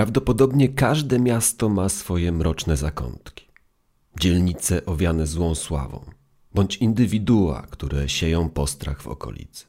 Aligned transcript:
Prawdopodobnie 0.00 0.68
każde 0.68 1.18
miasto 1.18 1.68
ma 1.68 1.88
swoje 1.88 2.32
mroczne 2.32 2.76
zakątki, 2.76 3.48
dzielnice 4.20 4.86
owiane 4.86 5.26
złą 5.26 5.54
sławą, 5.54 6.10
bądź 6.54 6.76
indywidua, 6.76 7.66
które 7.70 8.08
sieją 8.08 8.50
postrach 8.50 9.02
w 9.02 9.06
okolicy. 9.06 9.66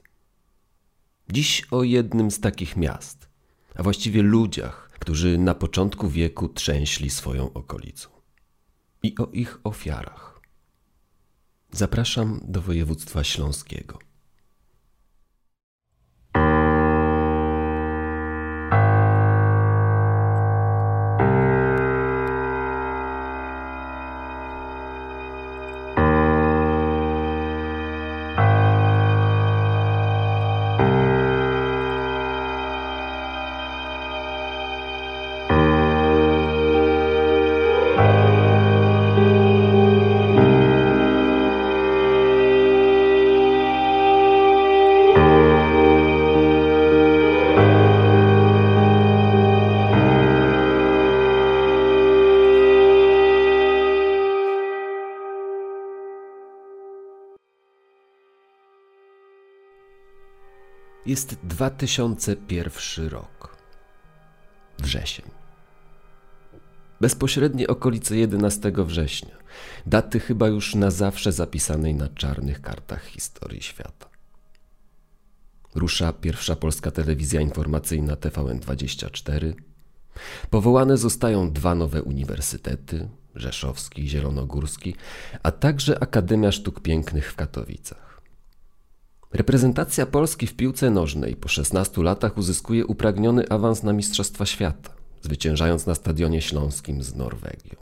Dziś 1.30 1.68
o 1.72 1.84
jednym 1.84 2.32
z 2.32 2.40
takich 2.40 2.78
miast, 2.78 3.30
a 3.76 3.84
właściwie 3.84 4.22
ludziach, 4.22 4.90
którzy 5.00 5.38
na 5.38 5.56
początku 5.56 6.10
wieku 6.10 6.50
trzęśli 6.50 7.10
swoją 7.10 7.54
okolicą 7.54 8.10
i 9.04 9.16
o 9.18 9.26
ich 9.26 9.60
ofiarach. 9.64 10.42
Zapraszam 11.72 12.42
do 12.44 12.62
województwa 12.62 13.24
śląskiego. 13.24 14.11
Jest 61.06 61.38
2001 61.44 63.08
rok. 63.10 63.58
Wrzesień. 64.80 65.26
Bezpośrednie 67.02 67.68
okolice 67.68 68.18
11 68.18 68.72
września. 68.76 69.38
Daty 69.86 70.20
chyba 70.20 70.48
już 70.48 70.76
na 70.76 70.92
zawsze 70.92 71.32
zapisanej 71.32 71.96
na 71.96 72.08
czarnych 72.08 72.62
kartach 72.62 73.06
historii 73.06 73.62
świata. 73.62 74.10
Rusza 75.76 76.14
pierwsza 76.14 76.56
polska 76.56 76.92
telewizja 76.92 77.42
informacyjna 77.42 78.16
TVN24. 78.16 79.54
Powołane 80.50 80.98
zostają 80.98 81.52
dwa 81.52 81.76
nowe 81.76 82.04
uniwersytety, 82.04 83.10
Rzeszowski 83.36 84.04
i 84.04 84.10
Zielonogórski, 84.10 84.96
a 85.44 85.52
także 85.52 86.04
Akademia 86.04 86.52
Sztuk 86.52 86.80
Pięknych 86.80 87.32
w 87.32 87.36
Katowicach. 87.36 88.11
Reprezentacja 89.34 90.06
Polski 90.06 90.48
w 90.48 90.56
piłce 90.56 90.90
nożnej 90.90 91.36
po 91.36 91.48
16 91.48 92.04
latach 92.04 92.38
uzyskuje 92.38 92.86
upragniony 92.86 93.50
awans 93.50 93.84
na 93.84 93.94
Mistrzostwa 93.94 94.46
Świata, 94.46 94.94
zwyciężając 95.22 95.86
na 95.86 95.96
Stadionie 95.96 96.42
Śląskim 96.42 97.04
z 97.04 97.16
Norwegią. 97.16 97.76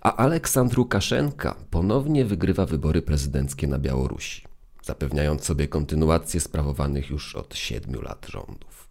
A 0.00 0.16
Aleksandr 0.16 0.78
Łukaszenka 0.78 1.56
ponownie 1.70 2.24
wygrywa 2.24 2.66
wybory 2.66 3.02
prezydenckie 3.02 3.66
na 3.66 3.78
Białorusi, 3.78 4.46
zapewniając 4.82 5.44
sobie 5.44 5.68
kontynuację 5.68 6.40
sprawowanych 6.40 7.10
już 7.10 7.36
od 7.36 7.56
siedmiu 7.56 8.02
lat 8.02 8.26
rządów. 8.30 8.88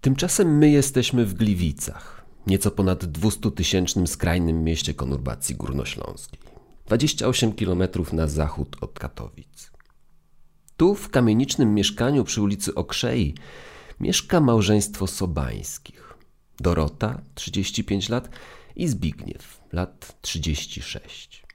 Tymczasem 0.00 0.58
my 0.58 0.70
jesteśmy 0.70 1.26
w 1.26 1.34
Gliwicach, 1.34 2.24
nieco 2.46 2.70
ponad 2.70 3.04
200-tysięcznym 3.04 4.06
skrajnym 4.06 4.64
mieście 4.64 4.94
konurbacji 4.94 5.54
górnośląskiej. 5.54 6.45
28 6.86 7.52
km 7.52 7.82
na 8.12 8.26
zachód 8.26 8.76
od 8.80 8.98
Katowic. 8.98 9.70
Tu, 10.76 10.94
w 10.94 11.10
kamienicznym 11.10 11.74
mieszkaniu 11.74 12.24
przy 12.24 12.42
ulicy 12.42 12.74
Okrzei, 12.74 13.34
mieszka 14.00 14.40
małżeństwo 14.40 15.06
Sobańskich. 15.06 16.14
Dorota, 16.60 17.20
35 17.34 18.08
lat, 18.08 18.28
i 18.76 18.88
Zbigniew, 18.88 19.60
lat 19.72 20.16
36. 20.20 21.46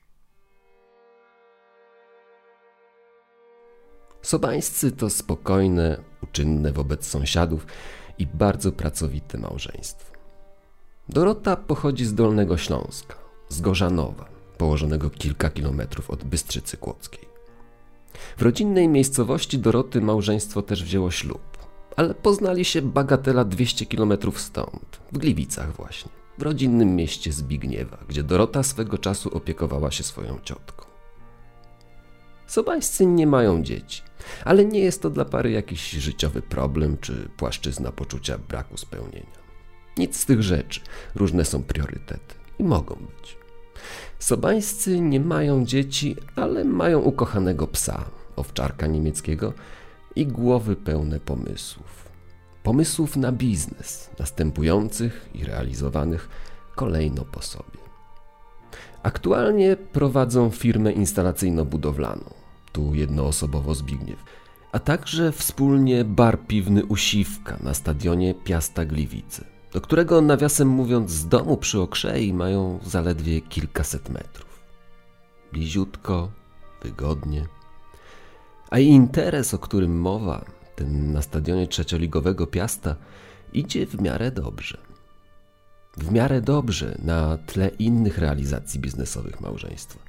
Sobańscy 4.22 4.92
to 4.92 5.10
spokojne, 5.10 5.98
uczynne 6.24 6.72
wobec 6.72 7.08
sąsiadów 7.08 7.66
i 8.18 8.28
bardzo 8.28 8.72
pracowite 8.72 9.38
małżeństwo. 9.38 10.12
Dorota 11.10 11.56
pochodzi 11.56 12.06
z 12.06 12.14
Dolnego 12.14 12.58
Śląska, 12.58 13.16
z 13.50 13.62
Gorzanowa 13.62 14.41
położonego 14.62 15.10
kilka 15.10 15.50
kilometrów 15.50 16.10
od 16.10 16.24
Bystrzycy 16.24 16.78
Kłodzkiej. 16.78 17.26
W 18.38 18.42
rodzinnej 18.42 18.88
miejscowości 18.88 19.60
Doroty 19.60 20.02
małżeństwo 20.02 20.62
też 20.62 20.84
wzięło 20.84 21.12
ślub, 21.12 21.58
ale 21.96 22.14
poznali 22.14 22.66
się 22.66 22.82
bagatela 22.82 23.46
200 23.46 23.86
kilometrów 23.86 24.42
stąd, 24.42 25.00
w 25.12 25.18
Gliwicach 25.18 25.76
właśnie, 25.76 26.12
w 26.38 26.42
rodzinnym 26.42 26.96
mieście 26.96 27.32
Zbigniewa, 27.32 27.98
gdzie 28.10 28.24
Dorota 28.24 28.64
swego 28.64 28.98
czasu 28.98 29.38
opiekowała 29.38 29.92
się 29.92 30.04
swoją 30.04 30.40
ciotką. 30.44 30.86
Sobańscy 32.48 33.06
nie 33.06 33.28
mają 33.28 33.64
dzieci, 33.64 34.02
ale 34.46 34.66
nie 34.66 34.80
jest 34.80 35.02
to 35.02 35.10
dla 35.10 35.26
pary 35.26 35.52
jakiś 35.52 35.92
życiowy 35.92 36.42
problem 36.42 36.98
czy 36.98 37.30
płaszczyzna 37.38 37.92
poczucia 37.92 38.38
braku 38.38 38.78
spełnienia. 38.78 39.42
Nic 39.98 40.20
z 40.20 40.26
tych 40.26 40.44
rzeczy, 40.44 40.82
różne 41.16 41.46
są 41.46 41.64
priorytety 41.64 42.36
i 42.60 42.64
mogą 42.64 42.96
być. 42.96 43.42
Sobańscy 44.22 45.00
nie 45.00 45.20
mają 45.20 45.66
dzieci, 45.66 46.16
ale 46.36 46.66
mają 46.66 47.00
ukochanego 47.00 47.68
psa, 47.68 48.06
owczarka 48.36 48.88
niemieckiego 48.88 49.54
i 50.16 50.28
głowy 50.28 50.76
pełne 50.76 51.20
pomysłów. 51.20 52.10
Pomysłów 52.64 53.16
na 53.18 53.32
biznes, 53.32 54.10
następujących 54.20 55.30
i 55.34 55.44
realizowanych 55.44 56.30
kolejno 56.76 57.26
po 57.26 57.42
sobie. 57.42 57.80
Aktualnie 59.04 59.76
prowadzą 59.76 60.50
firmę 60.50 60.92
instalacyjno-budowlaną, 60.92 62.34
tu 62.72 62.96
jednoosobowo 62.96 63.76
Zbigniew, 63.76 64.24
a 64.72 64.80
także 64.80 65.32
wspólnie 65.32 66.06
bar 66.06 66.40
piwny 66.48 66.86
Usiwka 66.86 67.58
na 67.64 67.74
stadionie 67.74 68.34
Piasta 68.34 68.86
Gliwice 68.86 69.61
do 69.74 69.82
którego 69.82 70.22
nawiasem 70.22 70.68
mówiąc 70.68 71.12
z 71.12 71.28
domu 71.28 71.58
przy 71.58 71.82
Okrzei 71.82 72.34
mają 72.34 72.80
zaledwie 72.86 73.42
kilkaset 73.42 74.10
metrów. 74.10 74.60
Bliziutko, 75.52 76.32
wygodnie. 76.84 77.46
A 78.70 78.80
interes, 78.80 79.54
o 79.54 79.58
którym 79.58 80.00
mowa, 80.00 80.46
ten 80.76 81.14
na 81.14 81.22
stadionie 81.22 81.68
trzecioligowego 81.68 82.48
Piasta, 82.48 82.96
idzie 83.54 83.86
w 83.88 84.02
miarę 84.02 84.32
dobrze. 84.32 84.78
W 85.98 86.12
miarę 86.12 86.42
dobrze 86.42 86.98
na 87.04 87.38
tle 87.38 87.68
innych 87.68 88.18
realizacji 88.18 88.80
biznesowych 88.80 89.42
małżeństwa, 89.42 90.00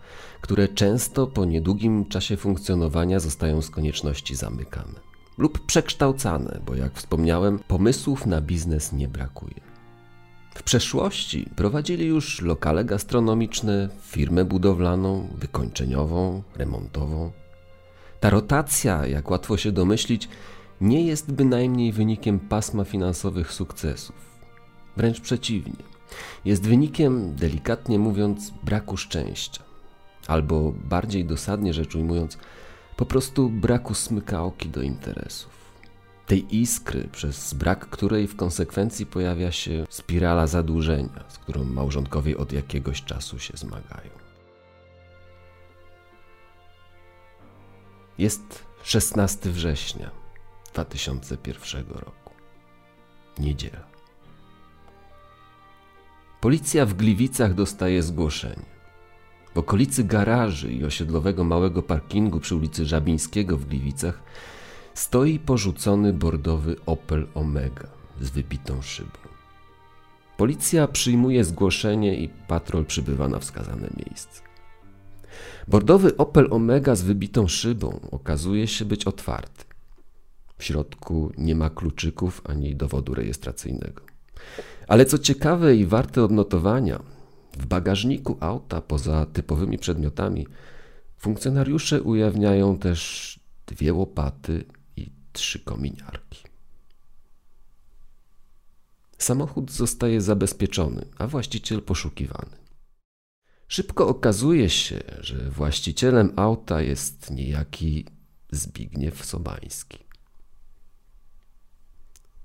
które 0.41 0.69
często 0.69 1.27
po 1.27 1.44
niedługim 1.44 2.05
czasie 2.05 2.37
funkcjonowania 2.37 3.21
zostają 3.21 3.62
z 3.62 3.71
konieczności 3.71 4.37
zamykane 4.37 5.12
lub 5.42 5.66
przekształcane, 5.66 6.60
bo 6.66 6.75
jak 6.75 6.92
wspomniałem, 6.94 7.58
pomysłów 7.58 8.26
na 8.26 8.41
biznes 8.41 8.92
nie 8.92 9.08
brakuje. 9.08 9.60
W 10.54 10.62
przeszłości 10.62 11.48
prowadzili 11.56 12.06
już 12.06 12.41
lokale 12.41 12.84
gastronomiczne, 12.84 13.88
firmę 14.02 14.44
budowlaną, 14.44 15.28
wykończeniową, 15.38 16.42
remontową. 16.56 17.32
Ta 18.20 18.31
rotacja, 18.31 19.06
jak 19.06 19.31
łatwo 19.31 19.56
się 19.56 19.72
domyślić, 19.72 20.28
nie 20.81 21.06
jest 21.06 21.32
bynajmniej 21.32 21.92
wynikiem 21.92 22.41
pasma 22.41 22.84
finansowych 22.84 23.52
sukcesów. 23.52 24.17
Wręcz 24.96 25.20
przeciwnie, 25.20 25.84
jest 26.44 26.67
wynikiem, 26.69 27.34
delikatnie 27.34 27.99
mówiąc, 27.99 28.52
braku 28.62 28.96
szczęścia, 28.96 29.62
albo 30.26 30.72
bardziej 30.84 31.25
dosadnie 31.25 31.75
rzecz 31.75 31.94
ujmując, 31.94 32.38
po 32.97 33.06
prostu 33.06 33.49
braku 33.50 33.94
smykałki 33.94 34.69
do 34.69 34.83
interesów. 34.83 35.62
Tej 36.27 36.56
iskry, 36.56 37.09
przez 37.12 37.55
brak 37.55 37.89
której 37.89 38.29
w 38.29 38.37
konsekwencji 38.37 39.06
pojawia 39.06 39.53
się 39.53 39.87
spirala 39.91 40.47
zadłużenia, 40.47 41.25
z 41.29 41.39
którą 41.39 41.65
małżonkowie 41.65 42.39
od 42.39 42.53
jakiegoś 42.53 43.03
czasu 43.03 43.39
się 43.39 43.56
zmagają. 43.56 44.11
Jest 48.19 48.65
16 48.83 49.50
września 49.50 50.11
2001 50.75 51.87
roku. 51.89 52.33
Niedziela. 53.39 53.85
Policja 56.41 56.87
w 56.87 56.94
Gliwicach 56.94 57.55
dostaje 57.55 58.03
zgłoszenie. 58.03 58.81
W 59.54 59.58
okolicy 59.58 60.04
garaży 60.04 60.72
i 60.72 60.84
osiedlowego 60.84 61.44
małego 61.44 61.82
parkingu 61.82 62.40
przy 62.40 62.56
ulicy 62.56 62.87
Żabińskiego 62.87 63.56
w 63.56 63.66
Gliwicach 63.66 64.22
stoi 64.94 65.38
porzucony 65.38 66.12
bordowy 66.12 66.76
Opel 66.87 67.26
Omega 67.34 67.88
z 68.20 68.31
wybitą 68.31 68.82
szybą. 68.82 69.19
Policja 70.37 70.88
przyjmuje 70.88 71.44
zgłoszenie 71.44 72.16
i 72.16 72.28
patrol 72.28 72.84
przybywa 72.84 73.28
na 73.28 73.38
wskazane 73.38 73.88
miejsce. 74.06 74.43
Bordowy 75.69 76.16
Opel 76.16 76.48
Omega 76.50 76.94
z 76.94 77.02
wybitą 77.02 77.48
szybą 77.48 78.00
okazuje 78.10 78.66
się 78.66 78.84
być 78.84 79.05
otwarty. 79.05 79.64
W 80.58 80.64
środku 80.64 81.32
nie 81.38 81.55
ma 81.55 81.70
kluczyków 81.70 82.43
ani 82.44 82.76
dowodu 82.76 83.14
rejestracyjnego. 83.14 84.02
Ale 84.88 85.05
co 85.06 85.19
ciekawe 85.19 85.76
i 85.76 85.87
warte 85.87 86.25
odnotowania, 86.25 87.02
w 87.58 87.66
bagażniku 87.66 88.37
auta 88.40 88.81
poza 88.81 89.26
typowymi 89.26 89.78
przedmiotami 89.78 90.46
funkcjonariusze 91.19 92.02
ujawniają 92.02 92.78
też 92.78 93.40
dwie 93.66 93.93
łopaty 93.93 94.64
i 94.96 95.10
trzy 95.32 95.58
kominiarki. 95.60 96.43
Samochód 99.19 99.72
zostaje 99.72 100.20
zabezpieczony, 100.20 101.04
a 101.19 101.26
właściciel 101.26 101.82
poszukiwany. 101.82 102.56
Szybko 103.69 104.08
okazuje 104.08 104.70
się, 104.70 105.00
że 105.20 105.50
właścicielem 105.50 106.32
auta 106.37 106.82
jest 106.82 107.31
niejaki 107.31 108.06
Zbigniew 108.50 109.25
Sobański. 109.25 109.98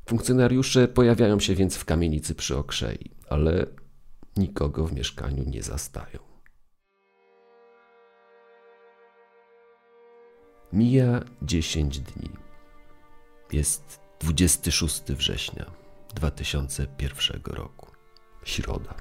Funkcjonariusze 0.06 0.88
pojawiają 0.88 1.40
się 1.40 1.56
więc 1.56 1.76
w 1.76 1.86
kamienicy 1.86 2.36
przy 2.36 2.58
Okrzei, 2.58 3.12
ale 3.30 3.66
nikogo 4.38 4.88
w 4.88 4.94
mieszkaniu 4.94 5.44
nie 5.48 5.64
zastają. 5.64 6.20
Mija 10.74 11.24
10 11.42 12.00
dni. 12.00 12.30
Jest 13.52 14.00
26 14.20 15.02
września 15.04 15.66
2001 16.16 17.42
roku. 17.46 17.92
Środa. 18.44 18.94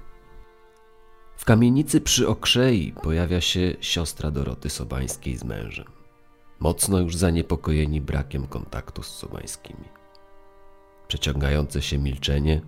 W 1.37 1.45
kamienicy 1.45 2.01
przy 2.01 2.29
Okrzei 2.29 2.93
pojawia 3.03 3.41
się 3.41 3.77
siostra 3.81 4.31
Doroty 4.31 4.71
Sobańskiej 4.71 5.37
z 5.37 5.45
mężem. 5.45 5.87
Mocno 6.61 6.99
już 6.99 7.17
zaniepokojeni 7.17 8.01
brakiem 8.01 8.47
kontaktu 8.47 9.03
z 9.03 9.07
Sobańskimi. 9.07 9.89
Przeciągające 11.09 11.83
się 11.83 11.99
milczenie, 11.99 12.61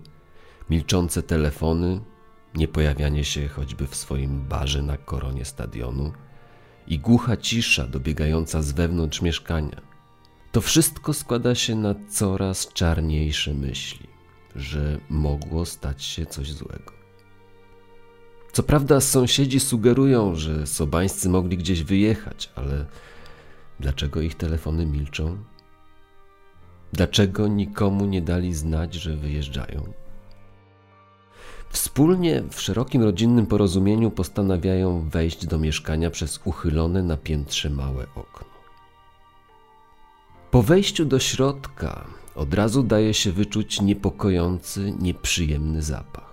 milczące 0.69 1.23
telefony, 1.23 2.01
niepojawianie 2.55 3.23
się 3.23 3.47
choćby 3.47 3.87
w 3.87 3.95
swoim 3.95 4.41
barze 4.41 4.81
na 4.81 4.97
koronie 4.97 5.45
stadionu 5.45 6.11
i 6.87 6.99
głucha 6.99 7.37
cisza 7.37 7.87
dobiegająca 7.87 8.61
z 8.61 8.71
wewnątrz 8.71 9.21
mieszkania. 9.21 9.81
To 10.51 10.61
wszystko 10.61 11.13
składa 11.13 11.55
się 11.55 11.75
na 11.75 11.95
coraz 12.09 12.73
czarniejsze 12.73 13.53
myśli, 13.53 14.07
że 14.55 14.99
mogło 15.09 15.65
stać 15.65 16.03
się 16.03 16.25
coś 16.25 16.51
złego. 16.51 16.99
Co 18.51 18.63
prawda 18.63 19.01
sąsiedzi 19.01 19.59
sugerują, 19.59 20.35
że 20.35 20.67
sobańscy 20.67 21.29
mogli 21.29 21.57
gdzieś 21.57 21.83
wyjechać, 21.83 22.49
ale 22.55 22.85
dlaczego 23.79 24.21
ich 24.21 24.35
telefony 24.35 24.85
milczą? 24.85 25.37
Dlaczego 26.93 27.47
nikomu 27.47 28.05
nie 28.05 28.21
dali 28.21 28.53
znać, 28.53 28.93
że 28.93 29.17
wyjeżdżają? 29.17 29.93
Wspólnie 31.69 32.43
w 32.51 32.61
szerokim 32.61 33.03
rodzinnym 33.03 33.45
porozumieniu 33.45 34.11
postanawiają 34.11 35.09
wejść 35.09 35.45
do 35.45 35.59
mieszkania 35.59 36.09
przez 36.09 36.39
uchylone 36.45 37.03
na 37.03 37.17
piętrze 37.17 37.69
małe 37.69 38.05
okno. 38.15 38.47
Po 40.51 40.63
wejściu 40.63 41.05
do 41.05 41.19
środka 41.19 42.05
od 42.35 42.53
razu 42.53 42.83
daje 42.83 43.13
się 43.13 43.31
wyczuć 43.31 43.81
niepokojący, 43.81 44.93
nieprzyjemny 44.99 45.81
zapach. 45.81 46.29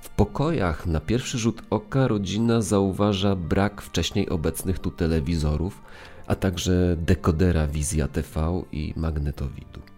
W 0.00 0.08
pokojach 0.08 0.86
na 0.86 1.00
pierwszy 1.00 1.38
rzut 1.38 1.62
oka 1.70 2.08
rodzina 2.08 2.60
zauważa 2.62 3.36
brak 3.36 3.82
wcześniej 3.82 4.28
obecnych 4.28 4.78
tu 4.78 4.90
telewizorów, 4.90 5.82
a 6.26 6.34
także 6.34 6.96
dekodera 6.98 7.66
wizja 7.66 8.08
TV 8.08 8.62
i 8.72 8.94
magnetowidu. 8.96 9.93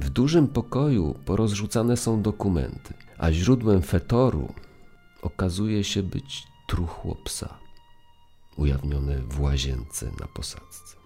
W 0.00 0.10
dużym 0.10 0.48
pokoju 0.48 1.14
porozrzucane 1.24 1.96
są 1.96 2.22
dokumenty, 2.22 2.94
a 3.18 3.32
źródłem 3.32 3.82
fetoru 3.82 4.54
okazuje 5.22 5.84
się 5.84 6.02
być 6.02 6.42
truchło 6.68 7.14
psa, 7.24 7.58
ujawnione 8.56 9.18
w 9.18 9.40
łazience 9.40 10.06
na 10.20 10.26
posadzce. 10.26 10.96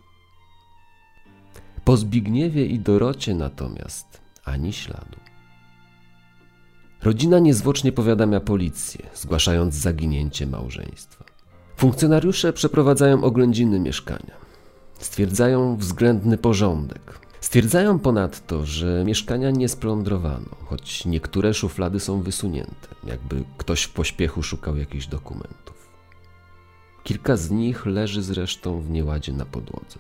Po 1.85 1.96
Zbigniewie 1.96 2.67
i 2.67 2.79
Dorocie 2.79 3.35
natomiast 3.35 4.20
ani 4.44 4.73
śladu. 4.73 5.20
Rodzina 7.02 7.38
niezwłocznie 7.38 7.93
powiadamia 7.93 8.40
policję, 8.40 9.06
zgłaszając 9.14 9.75
zaginięcie 9.75 10.47
małżeństwa. 10.47 11.25
Funkcjonariusze 11.76 12.52
przeprowadzają 12.52 13.25
oględziny 13.25 13.81
mieszkania. 13.81 14.35
Stwierdzają 14.99 15.76
względny 15.76 16.38
porządek, 16.38 17.24
Stwierdzają 17.44 17.99
ponadto, 17.99 18.67
że 18.67 19.05
mieszkania 19.05 19.50
nie 19.50 19.69
splądrowano, 19.69 20.49
choć 20.67 21.05
niektóre 21.05 21.55
szuflady 21.55 22.00
są 22.00 22.23
wysunięte, 22.23 22.88
jakby 23.05 23.44
ktoś 23.58 23.82
w 23.82 23.93
pośpiechu 23.93 24.43
szukał 24.43 24.76
jakichś 24.76 25.06
dokumentów. 25.06 25.88
Kilka 27.02 27.37
z 27.37 27.50
nich 27.50 27.87
leży 27.87 28.23
zresztą 28.23 28.81
w 28.81 28.91
nieładzie 28.91 29.32
na 29.32 29.44
podłodze. 29.44 29.99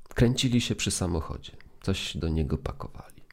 Kręcili 0.10 0.62
się 0.62 0.76
przy 0.76 0.92
samochodzie, 0.92 1.52
coś 1.82 2.18
do 2.18 2.28
niego 2.28 2.58
pakowali. 2.58 3.24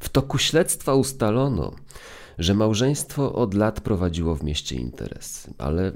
W 0.00 0.08
toku 0.08 0.38
śledztwa 0.38 0.94
ustalono, 0.94 1.76
że 2.38 2.54
małżeństwo 2.54 3.32
od 3.32 3.54
lat 3.54 3.80
prowadziło 3.80 4.34
w 4.34 4.42
mieście 4.42 4.76
interesy, 4.76 5.54
ale 5.58 5.92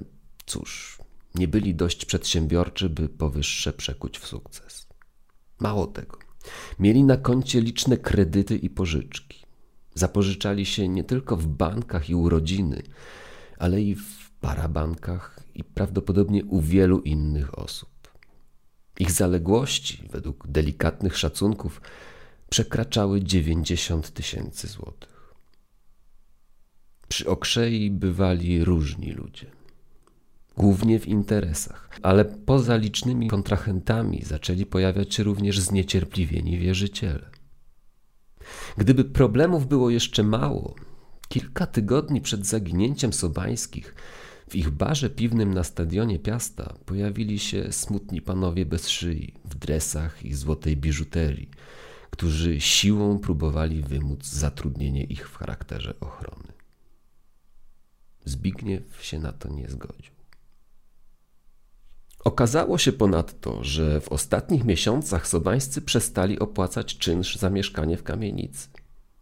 cóż, 0.46 0.98
nie 1.34 1.48
byli 1.48 1.74
dość 1.74 2.04
przedsiębiorczy, 2.04 2.88
by 2.88 3.08
powyższe 3.08 3.72
przekuć 3.72 4.18
w 4.18 4.26
sukces. 4.26 4.89
Mało 5.60 5.86
tego, 5.86 6.18
mieli 6.78 7.04
na 7.04 7.16
koncie 7.16 7.60
liczne 7.60 7.96
kredyty 7.96 8.56
i 8.56 8.70
pożyczki. 8.70 9.46
Zapożyczali 9.94 10.66
się 10.66 10.88
nie 10.88 11.04
tylko 11.04 11.36
w 11.36 11.46
bankach 11.46 12.10
i 12.10 12.14
u 12.14 12.28
rodziny, 12.28 12.82
ale 13.58 13.82
i 13.82 13.94
w 13.94 14.30
parabankach 14.40 15.40
i 15.54 15.64
prawdopodobnie 15.64 16.44
u 16.44 16.60
wielu 16.60 17.00
innych 17.00 17.58
osób. 17.58 17.88
Ich 18.98 19.12
zaległości, 19.12 20.08
według 20.10 20.46
delikatnych 20.48 21.18
szacunków, 21.18 21.80
przekraczały 22.50 23.22
90 23.22 24.10
tysięcy 24.10 24.66
złotych. 24.66 25.34
Przy 27.08 27.30
okrzei 27.30 27.90
bywali 27.90 28.64
różni 28.64 29.12
ludzie. 29.12 29.59
Głównie 30.60 30.98
w 30.98 31.08
interesach, 31.08 31.90
ale 32.02 32.24
poza 32.24 32.76
licznymi 32.76 33.28
kontrahentami 33.28 34.22
zaczęli 34.24 34.66
pojawiać 34.66 35.14
się 35.14 35.22
również 35.22 35.60
zniecierpliwieni 35.60 36.58
wierzyciele. 36.58 37.30
Gdyby 38.76 39.04
problemów 39.04 39.68
było 39.68 39.90
jeszcze 39.90 40.22
mało, 40.22 40.74
kilka 41.28 41.66
tygodni 41.66 42.20
przed 42.20 42.46
zaginięciem 42.46 43.12
Sobańskich 43.12 43.94
w 44.48 44.56
ich 44.56 44.70
barze 44.70 45.10
piwnym 45.10 45.54
na 45.54 45.64
stadionie 45.64 46.18
Piasta 46.18 46.74
pojawili 46.86 47.38
się 47.38 47.72
smutni 47.72 48.22
panowie 48.22 48.66
bez 48.66 48.88
szyi, 48.88 49.34
w 49.44 49.54
dresach 49.54 50.24
i 50.24 50.34
złotej 50.34 50.76
biżuterii, 50.76 51.50
którzy 52.10 52.60
siłą 52.60 53.18
próbowali 53.18 53.82
wymóc 53.82 54.26
zatrudnienie 54.26 55.04
ich 55.04 55.28
w 55.28 55.36
charakterze 55.36 56.00
ochrony. 56.00 56.52
Zbigniew 58.24 59.04
się 59.04 59.18
na 59.18 59.32
to 59.32 59.48
nie 59.48 59.68
zgodził. 59.68 60.19
Okazało 62.24 62.78
się 62.78 62.92
ponadto, 62.92 63.64
że 63.64 64.00
w 64.00 64.08
ostatnich 64.08 64.64
miesiącach 64.64 65.26
sobańscy 65.28 65.82
przestali 65.82 66.38
opłacać 66.38 66.98
czynsz 66.98 67.36
za 67.36 67.50
mieszkanie 67.50 67.96
w 67.96 68.02
kamienicy, 68.02 68.68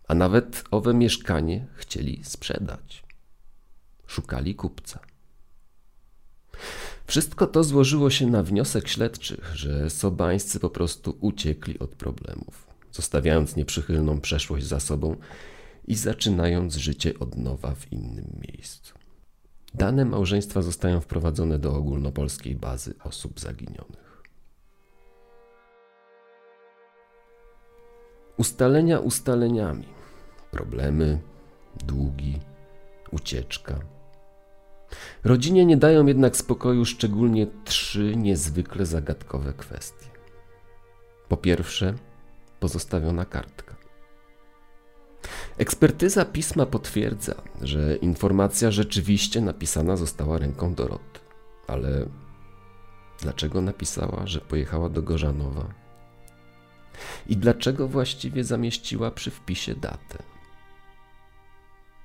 a 0.09 0.15
nawet 0.15 0.65
owe 0.71 0.95
mieszkanie 0.95 1.67
chcieli 1.75 2.21
sprzedać. 2.25 3.05
Szukali 4.07 4.55
kupca. 4.55 5.01
Wszystko 7.07 7.47
to 7.47 7.65
złożyło 7.65 8.11
się 8.11 8.27
na 8.27 8.43
wniosek 8.43 8.89
śledczych, 8.89 9.51
że 9.55 9.91
sobańscy 9.91 10.61
po 10.61 10.71
prostu 10.71 11.19
uciekli 11.21 11.79
od 11.79 11.91
problemów, 11.91 12.67
zostawiając 12.93 13.57
nieprzychylną 13.57 14.21
przeszłość 14.21 14.67
za 14.67 14.81
sobą 14.81 15.17
i 15.87 15.95
zaczynając 15.95 16.77
życie 16.77 17.19
od 17.19 17.37
nowa 17.37 17.75
w 17.75 17.93
innym 17.93 18.41
miejscu. 18.49 18.98
Dane 19.79 20.05
małżeństwa 20.05 20.63
zostają 20.63 21.01
wprowadzone 21.01 21.59
do 21.59 21.77
ogólnopolskiej 21.77 22.55
bazy 22.55 22.95
osób 23.05 23.41
zaginionych. 23.41 24.23
Ustalenia 28.37 28.99
ustaleniami. 28.99 29.89
Problemy, 30.51 31.21
długi, 31.87 32.39
ucieczka. 33.11 33.75
Rodzinie 35.25 35.67
nie 35.67 35.77
dają 35.77 36.07
jednak 36.07 36.37
spokoju 36.37 36.85
szczególnie 36.85 37.47
trzy 37.65 38.17
niezwykle 38.17 38.87
zagadkowe 38.87 39.53
kwestie. 39.53 40.07
Po 41.29 41.37
pierwsze, 41.37 41.95
pozostawiona 42.61 43.25
kartka. 43.25 43.78
Ekspertyza 45.59 46.25
pisma 46.25 46.67
potwierdza, 46.67 47.35
że 47.63 47.97
informacja 47.97 48.71
rzeczywiście 48.71 49.41
napisana 49.41 49.97
została 49.97 50.39
ręką 50.39 50.75
Doroty. 50.75 51.21
Ale 51.67 52.07
dlaczego 53.21 53.61
napisała, 53.61 54.27
że 54.27 54.41
pojechała 54.41 54.89
do 54.89 55.03
Gorzanowa? 55.03 55.75
I 57.29 57.37
dlaczego 57.37 57.89
właściwie 57.89 58.45
zamieściła 58.45 59.11
przy 59.11 59.31
wpisie 59.31 59.75
datę? 59.75 60.23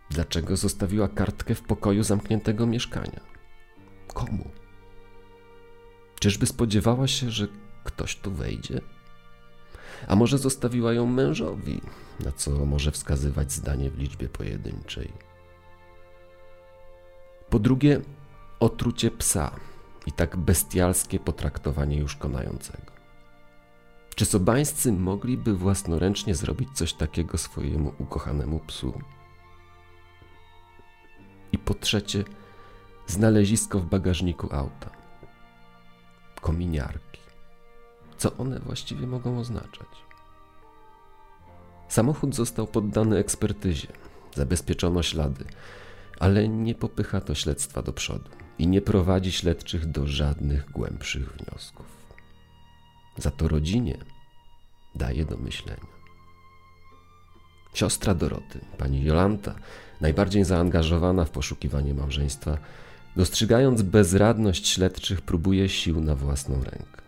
Dlaczego 0.09 0.57
zostawiła 0.57 1.07
kartkę 1.07 1.55
w 1.55 1.61
pokoju 1.61 2.03
zamkniętego 2.03 2.67
mieszkania? 2.67 3.19
Komu? 4.13 4.51
Czyżby 6.19 6.45
spodziewała 6.45 7.07
się, 7.07 7.31
że 7.31 7.47
ktoś 7.83 8.15
tu 8.15 8.31
wejdzie? 8.31 8.81
A 10.07 10.15
może 10.15 10.37
zostawiła 10.37 10.93
ją 10.93 11.05
mężowi, 11.05 11.81
na 12.19 12.31
co 12.31 12.65
może 12.65 12.91
wskazywać 12.91 13.51
zdanie 13.51 13.89
w 13.89 13.97
liczbie 13.97 14.29
pojedynczej. 14.29 15.13
Po 17.49 17.59
drugie, 17.59 18.01
otrucie 18.59 19.11
psa 19.11 19.51
i 20.05 20.11
tak 20.11 20.37
bestialskie 20.37 21.19
potraktowanie 21.19 21.97
już 21.97 22.15
konającego. 22.15 22.93
Czy 24.15 24.25
sobańscy 24.25 24.91
mogliby 24.91 25.53
własnoręcznie 25.53 26.35
zrobić 26.35 26.69
coś 26.73 26.93
takiego 26.93 27.37
swojemu 27.37 27.93
ukochanemu 27.99 28.59
psu? 28.59 29.01
I 31.51 31.57
po 31.57 31.73
trzecie, 31.73 32.23
znalezisko 33.07 33.79
w 33.79 33.85
bagażniku 33.85 34.55
auta. 34.55 34.89
Kominiarki. 36.41 37.12
Co 38.23 38.37
one 38.37 38.59
właściwie 38.59 39.07
mogą 39.07 39.39
oznaczać? 39.39 39.87
Samochód 41.87 42.35
został 42.35 42.67
poddany 42.67 43.17
ekspertyzie, 43.17 43.87
zabezpieczono 44.35 45.03
ślady, 45.03 45.45
ale 46.19 46.47
nie 46.47 46.75
popycha 46.75 47.21
to 47.21 47.35
śledztwa 47.35 47.81
do 47.81 47.93
przodu 47.93 48.29
i 48.59 48.67
nie 48.67 48.81
prowadzi 48.81 49.31
śledczych 49.31 49.85
do 49.85 50.07
żadnych 50.07 50.71
głębszych 50.71 51.33
wniosków. 51.33 51.85
Za 53.17 53.31
to 53.31 53.47
rodzinie 53.47 53.97
daje 54.95 55.25
do 55.25 55.37
myślenia. 55.37 55.93
Siostra 57.73 58.13
Doroty, 58.13 58.59
pani 58.77 59.03
Jolanta, 59.03 59.55
najbardziej 60.01 60.43
zaangażowana 60.43 61.25
w 61.25 61.29
poszukiwanie 61.29 61.93
małżeństwa, 61.93 62.57
dostrzegając 63.15 63.81
bezradność 63.81 64.67
śledczych, 64.67 65.21
próbuje 65.21 65.69
sił 65.69 66.01
na 66.01 66.15
własną 66.15 66.63
rękę. 66.63 67.02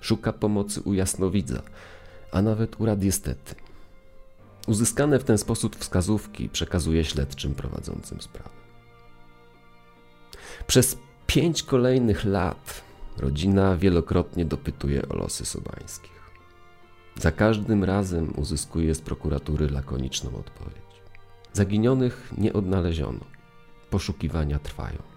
Szuka 0.00 0.32
pomocy 0.32 0.80
u 0.80 0.94
jasnowidza, 0.94 1.62
a 2.32 2.42
nawet 2.42 2.80
u 2.80 2.86
radiestety. 2.86 3.54
Uzyskane 4.66 5.18
w 5.18 5.24
ten 5.24 5.38
sposób 5.38 5.76
wskazówki 5.76 6.48
przekazuje 6.48 7.04
śledczym 7.04 7.54
prowadzącym 7.54 8.20
sprawę. 8.20 8.50
Przez 10.66 10.98
pięć 11.26 11.62
kolejnych 11.62 12.24
lat 12.24 12.82
rodzina 13.16 13.76
wielokrotnie 13.76 14.44
dopytuje 14.44 15.08
o 15.08 15.16
losy 15.16 15.44
sobańskich. 15.44 16.18
Za 17.16 17.32
każdym 17.32 17.84
razem 17.84 18.32
uzyskuje 18.36 18.94
z 18.94 19.00
prokuratury 19.00 19.70
lakoniczną 19.70 20.36
odpowiedź. 20.36 21.02
Zaginionych 21.52 22.32
nie 22.38 22.52
odnaleziono. 22.52 23.24
Poszukiwania 23.90 24.58
trwają. 24.58 25.07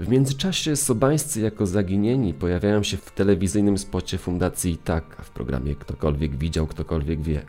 W 0.00 0.08
międzyczasie 0.08 0.76
sobańscy 0.76 1.40
jako 1.40 1.66
zaginieni 1.66 2.34
pojawiają 2.34 2.82
się 2.82 2.96
w 2.96 3.10
telewizyjnym 3.10 3.78
spocie 3.78 4.18
Fundacji 4.18 4.78
Tak, 4.84 5.16
w 5.22 5.30
programie 5.30 5.74
Ktokolwiek 5.74 6.36
widział, 6.36 6.66
ktokolwiek 6.66 7.22
wie. 7.22 7.42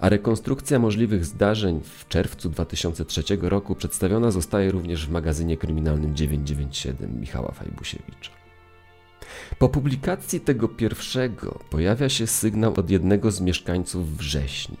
A 0.00 0.08
rekonstrukcja 0.08 0.78
możliwych 0.78 1.24
zdarzeń 1.24 1.80
w 1.84 2.08
czerwcu 2.08 2.50
2003 2.50 3.22
roku 3.42 3.74
przedstawiona 3.74 4.30
zostaje 4.30 4.70
również 4.70 5.06
w 5.06 5.10
magazynie 5.10 5.56
kryminalnym 5.56 6.16
997 6.16 7.20
Michała 7.20 7.52
Fajbusiewicza. 7.52 8.30
Po 9.58 9.68
publikacji 9.68 10.40
tego 10.40 10.68
pierwszego 10.68 11.58
pojawia 11.70 12.08
się 12.08 12.26
sygnał 12.26 12.74
od 12.76 12.90
jednego 12.90 13.30
z 13.30 13.40
mieszkańców 13.40 14.16
wrześni. 14.16 14.76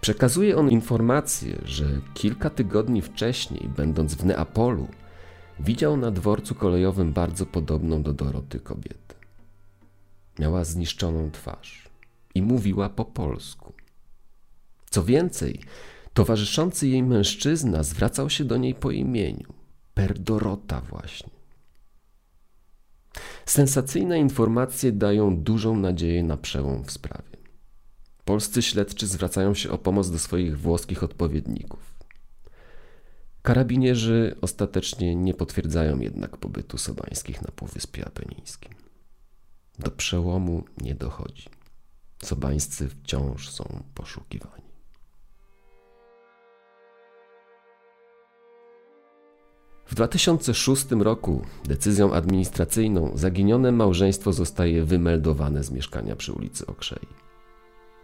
Przekazuje 0.00 0.56
on 0.56 0.70
informację, 0.70 1.58
że 1.64 1.84
kilka 2.14 2.50
tygodni 2.50 3.02
wcześniej, 3.02 3.68
będąc 3.76 4.14
w 4.14 4.24
Neapolu, 4.24 4.88
Widział 5.64 5.96
na 5.96 6.10
dworcu 6.10 6.54
kolejowym 6.54 7.12
bardzo 7.12 7.46
podobną 7.46 8.02
do 8.02 8.12
Doroty 8.12 8.60
kobietę. 8.60 9.14
Miała 10.38 10.64
zniszczoną 10.64 11.30
twarz 11.30 11.88
i 12.34 12.42
mówiła 12.42 12.88
po 12.88 13.04
polsku. 13.04 13.72
Co 14.90 15.04
więcej, 15.04 15.60
towarzyszący 16.14 16.88
jej 16.88 17.02
mężczyzna 17.02 17.82
zwracał 17.82 18.30
się 18.30 18.44
do 18.44 18.56
niej 18.56 18.74
po 18.74 18.90
imieniu. 18.90 19.52
Per 19.94 20.18
Dorota 20.18 20.80
właśnie. 20.80 21.30
Sensacyjne 23.46 24.18
informacje 24.18 24.92
dają 24.92 25.36
dużą 25.36 25.76
nadzieję 25.76 26.22
na 26.22 26.36
przełom 26.36 26.84
w 26.84 26.90
sprawie. 26.90 27.36
Polscy 28.24 28.62
śledczy 28.62 29.06
zwracają 29.06 29.54
się 29.54 29.70
o 29.70 29.78
pomoc 29.78 30.10
do 30.10 30.18
swoich 30.18 30.58
włoskich 30.58 31.02
odpowiedników. 31.02 31.89
Karabinierzy 33.42 34.36
ostatecznie 34.40 35.16
nie 35.16 35.34
potwierdzają 35.34 36.00
jednak 36.00 36.36
pobytu 36.36 36.78
sobańskich 36.78 37.42
na 37.42 37.48
Półwyspie 37.48 38.06
Apenińskim. 38.06 38.74
Do 39.78 39.90
przełomu 39.90 40.64
nie 40.82 40.94
dochodzi. 40.94 41.48
Sobańscy 42.22 42.88
wciąż 42.88 43.48
są 43.48 43.82
poszukiwani. 43.94 44.70
W 49.86 49.94
2006 49.94 50.86
roku 50.90 51.42
decyzją 51.64 52.14
administracyjną 52.14 53.12
zaginione 53.14 53.72
małżeństwo 53.72 54.32
zostaje 54.32 54.84
wymeldowane 54.84 55.64
z 55.64 55.70
mieszkania 55.70 56.16
przy 56.16 56.32
ulicy 56.32 56.66
Okrzei. 56.66 57.06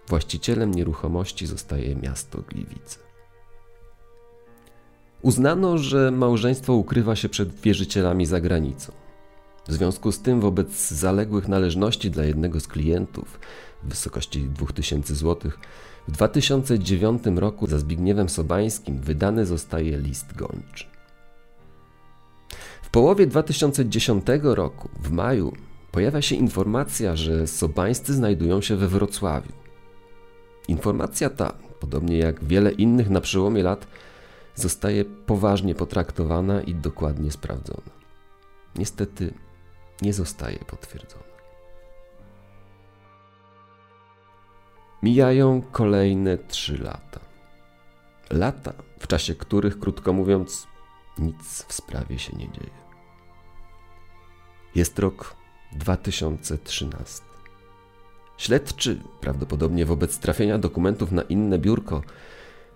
Właścicielem 0.09 0.71
nieruchomości 0.71 1.47
zostaje 1.47 1.97
miasto 1.97 2.43
Gliwice. 2.43 2.99
Uznano, 5.23 5.79
że 5.79 6.11
małżeństwo 6.11 6.75
ukrywa 6.75 7.17
się 7.17 7.29
przed 7.29 7.61
wierzycielami 7.61 8.27
za 8.27 8.41
granicą. 8.41 8.93
W 9.69 9.73
związku 9.73 10.13
z 10.13 10.21
tym, 10.21 10.41
wobec 10.41 10.89
zaległych 10.89 11.49
należności 11.49 12.11
dla 12.11 12.25
jednego 12.25 12.61
z 12.61 12.69
klientów 12.69 13.41
w 13.83 13.89
wysokości 13.89 14.41
2000 14.43 15.15
zł, 15.15 15.51
W 16.09 16.13
2009 16.13 17.23
roku 17.37 17.67
za 17.67 17.79
Zbigniewem 17.79 18.29
Sobańskim 18.29 19.01
wydany 19.01 19.47
zostaje 19.47 19.99
list 19.99 20.37
gończy. 20.37 20.85
W 22.83 22.91
połowie 22.91 23.27
2010 23.27 24.27
roku, 24.43 24.89
w 25.03 25.11
maju, 25.11 25.53
pojawia 25.93 26.23
się 26.23 26.37
informacja, 26.37 27.17
że 27.17 27.47
Sobańscy 27.47 28.15
znajdują 28.15 28.61
się 28.61 28.77
we 28.77 28.89
Wrocławiu. 28.89 29.53
Informacja 30.69 31.31
ta, 31.31 31.53
podobnie 31.81 32.19
jak 32.19 32.45
wiele 32.45 32.73
innych 32.73 33.11
na 33.11 33.21
przełomie 33.21 33.63
lat, 33.63 33.87
zostaje 34.57 35.05
poważnie 35.05 35.75
potraktowana 35.75 36.63
i 36.63 36.75
dokładnie 36.75 37.31
sprawdzona. 37.31 37.91
Niestety 38.77 39.35
nie 40.03 40.13
zostaje 40.13 40.59
potwierdzona. 40.59 41.37
Mijają 45.03 45.63
kolejne 45.73 46.39
trzy 46.39 46.79
lata. 46.79 47.21
Lata, 48.31 48.73
w 48.99 49.07
czasie 49.07 49.35
których, 49.35 49.79
krótko 49.79 50.13
mówiąc, 50.13 50.67
nic 51.19 51.65
w 51.69 51.73
sprawie 51.73 52.19
się 52.19 52.37
nie 52.37 52.53
dzieje. 52.53 52.87
Jest 54.75 54.99
rok 54.99 55.37
2013. 55.73 57.23
Śledczy, 58.37 59.01
prawdopodobnie 59.21 59.87
wobec 59.87 60.19
trafienia 60.19 60.59
dokumentów 60.59 61.13
na 61.13 61.23
inne 61.23 61.59
biurko, 61.59 62.03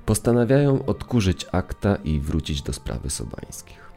postanawiają 0.07 0.87
odkurzyć 0.87 1.47
akta 1.53 1.97
i 1.97 2.21
wrócić 2.21 2.63
do 2.63 2.73
sprawy 2.73 3.11
Sobańskich. 3.11 3.91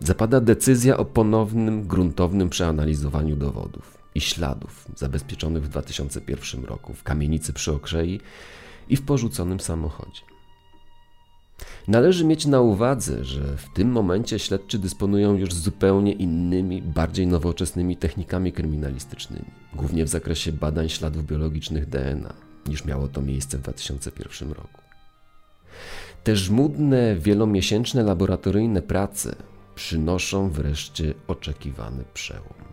Zapada 0.00 0.40
decyzja 0.40 0.96
o 0.96 1.04
ponownym, 1.04 1.86
gruntownym 1.86 2.48
przeanalizowaniu 2.50 3.36
dowodów 3.36 3.98
i 4.14 4.20
śladów 4.20 4.86
zabezpieczonych 4.96 5.64
w 5.64 5.68
2001 5.68 6.64
roku 6.64 6.94
w 6.94 7.02
kamienicy 7.02 7.52
przy 7.52 7.72
Okrzei 7.72 8.20
i 8.88 8.96
w 8.96 9.02
porzuconym 9.02 9.60
samochodzie. 9.60 10.20
Należy 11.88 12.24
mieć 12.24 12.46
na 12.46 12.60
uwadze, 12.60 13.24
że 13.24 13.56
w 13.56 13.72
tym 13.74 13.92
momencie 13.92 14.38
śledczy 14.38 14.78
dysponują 14.78 15.34
już 15.34 15.54
zupełnie 15.54 16.12
innymi, 16.12 16.82
bardziej 16.82 17.26
nowoczesnymi 17.26 17.96
technikami 17.96 18.52
kryminalistycznymi, 18.52 19.46
głównie 19.74 20.04
w 20.04 20.08
zakresie 20.08 20.52
badań 20.52 20.88
śladów 20.88 21.26
biologicznych 21.26 21.88
DNA, 21.88 22.45
niż 22.68 22.84
miało 22.84 23.08
to 23.08 23.22
miejsce 23.22 23.58
w 23.58 23.60
2001 23.60 24.52
roku. 24.52 24.80
Te 26.24 26.36
żmudne, 26.36 27.16
wielomiesięczne 27.16 28.02
laboratoryjne 28.02 28.82
prace 28.82 29.36
przynoszą 29.74 30.50
wreszcie 30.50 31.14
oczekiwany 31.28 32.04
przełom. 32.14 32.66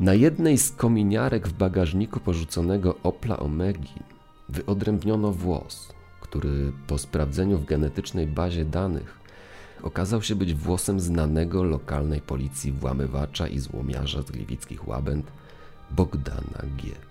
Na 0.00 0.14
jednej 0.14 0.58
z 0.58 0.72
kominiarek 0.72 1.48
w 1.48 1.52
bagażniku 1.52 2.20
porzuconego 2.20 2.94
Opla 3.02 3.38
Omegi 3.38 4.02
wyodrębniono 4.48 5.32
włos, 5.32 5.92
który 6.20 6.72
po 6.86 6.98
sprawdzeniu 6.98 7.58
w 7.58 7.64
genetycznej 7.64 8.26
bazie 8.26 8.64
danych 8.64 9.18
okazał 9.82 10.22
się 10.22 10.34
być 10.34 10.54
włosem 10.54 11.00
znanego 11.00 11.62
lokalnej 11.62 12.20
policji 12.20 12.72
włamywacza 12.72 13.48
i 13.48 13.58
złomiarza 13.58 14.22
z 14.22 14.30
gliwickich 14.30 14.88
łabęd 14.88 15.32
Bogdana 15.90 16.62
G. 16.76 17.07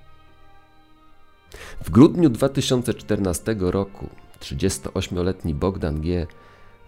W 1.84 1.90
grudniu 1.90 2.30
2014 2.30 3.56
roku 3.60 4.10
38-letni 4.40 5.54
Bogdan 5.54 6.02
G. 6.02 6.28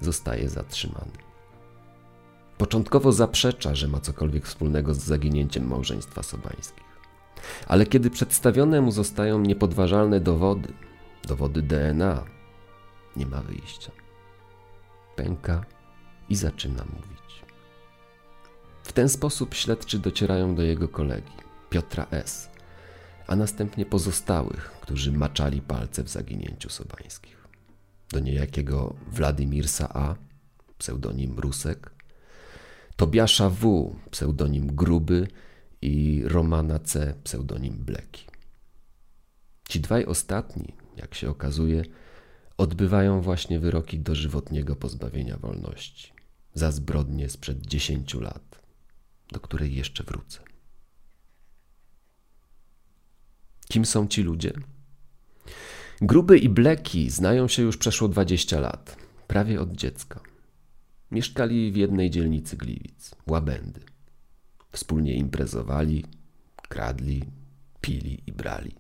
zostaje 0.02 0.50
zatrzymany. 0.50 1.12
Początkowo 2.58 3.12
zaprzecza, 3.12 3.76
że 3.76 3.88
ma 3.88 4.00
cokolwiek 4.00 4.46
wspólnego 4.46 4.94
z 4.94 4.98
zaginięciem 4.98 5.68
małżeństwa 5.68 6.24
Sobańskich. 6.24 6.90
Ale 7.68 7.86
kiedy 7.86 8.10
przedstawione 8.10 8.82
mu 8.82 8.92
zostają 8.92 9.40
niepodważalne 9.40 10.20
dowody, 10.20 10.74
dowody 11.28 11.62
DNA, 11.62 12.24
nie 13.16 13.26
ma 13.26 13.42
wyjścia. 13.42 13.92
Pęka 15.16 15.66
i 16.30 16.36
zaczyna 16.36 16.84
mówić. 16.86 17.44
W 18.84 18.94
ten 18.94 19.10
sposób 19.10 19.54
śledczy 19.54 20.00
docierają 20.00 20.56
do 20.56 20.62
jego 20.62 20.88
kolegi, 20.88 21.32
Piotra 21.70 22.06
S., 22.12 22.50
a 23.30 23.36
następnie 23.36 23.86
pozostałych, 23.86 24.72
którzy 24.82 25.12
maczali 25.12 25.62
palce 25.62 26.04
w 26.04 26.10
zaginięciu 26.10 26.70
Sobańskich. 26.70 27.48
Do 28.12 28.20
niejakiego 28.20 28.96
Wladimirsa 29.12 29.90
A., 29.94 30.16
pseudonim 30.78 31.40
Rusek, 31.40 31.92
Tobiasza 32.96 33.50
W., 33.50 33.96
pseudonim 34.12 34.76
Gruby 34.76 35.28
i 35.82 36.24
Romana 36.26 36.80
C., 36.80 37.14
pseudonim 37.24 37.74
Bleki. 37.74 38.26
Ci 39.70 39.80
dwaj 39.80 40.06
ostatni, 40.06 40.74
jak 40.98 41.16
się 41.16 41.30
okazuje, 41.30 41.84
odbywają 42.58 43.22
właśnie 43.22 43.60
wyroki 43.60 44.00
dożywotniego 44.00 44.76
pozbawienia 44.76 45.38
wolności 45.38 46.14
za 46.54 46.72
zbrodnie 46.72 47.30
sprzed 47.30 47.66
dziesięciu 47.66 48.22
lat, 48.22 48.62
do 49.32 49.40
której 49.40 49.76
jeszcze 49.76 50.04
wrócę. 50.04 50.40
Kim 53.72 53.86
są 53.86 54.08
ci 54.08 54.24
ludzie? 54.24 54.54
Gruby 56.02 56.38
i 56.38 56.50
Bleki 56.50 57.10
znają 57.10 57.48
się 57.48 57.62
już 57.62 57.78
przeszło 57.78 58.08
20 58.08 58.60
lat, 58.60 58.98
prawie 59.28 59.62
od 59.62 59.72
dziecka. 59.72 60.20
Mieszkali 61.12 61.72
w 61.72 61.76
jednej 61.76 62.10
dzielnicy 62.10 62.58
Gliwic, 62.58 63.16
Łabędy. 63.28 63.82
Wspólnie 64.72 65.14
imprezowali, 65.16 66.06
kradli, 66.70 67.24
pili 67.82 68.24
i 68.28 68.32
brali. 68.32 68.76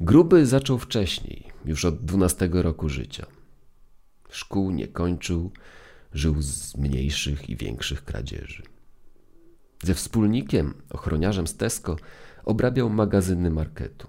Gruby 0.00 0.46
zaczął 0.46 0.78
wcześniej, 0.78 1.50
już 1.64 1.84
od 1.84 2.04
12 2.04 2.48
roku 2.52 2.88
życia. 2.88 3.26
Szkół 4.30 4.70
nie 4.70 4.88
kończył, 4.88 5.52
żył 6.12 6.42
z 6.42 6.76
mniejszych 6.76 7.50
i 7.50 7.56
większych 7.56 8.04
kradzieży. 8.04 8.62
Ze 9.82 9.94
wspólnikiem, 9.94 10.74
ochroniarzem 10.90 11.46
z 11.46 11.56
Tesco, 11.56 11.96
obrabiał 12.44 12.90
magazyny 12.90 13.50
marketu. 13.50 14.08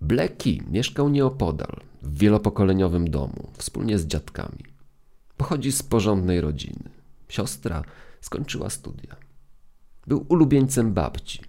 Bleki 0.00 0.62
mieszkał 0.70 1.08
nieopodal, 1.08 1.80
w 2.02 2.18
wielopokoleniowym 2.18 3.10
domu, 3.10 3.50
wspólnie 3.56 3.98
z 3.98 4.06
dziadkami. 4.06 4.64
Pochodzi 5.36 5.72
z 5.72 5.82
porządnej 5.82 6.40
rodziny. 6.40 6.90
Siostra 7.28 7.82
skończyła 8.20 8.70
studia. 8.70 9.16
Był 10.06 10.26
ulubieńcem 10.28 10.92
babci. 10.92 11.40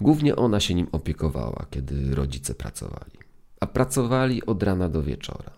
Głównie 0.00 0.36
ona 0.36 0.60
się 0.60 0.74
nim 0.74 0.86
opiekowała, 0.92 1.66
kiedy 1.70 2.14
rodzice 2.14 2.54
pracowali. 2.54 3.18
A 3.60 3.66
pracowali 3.66 4.46
od 4.46 4.62
rana 4.62 4.88
do 4.88 5.02
wieczora. 5.02 5.50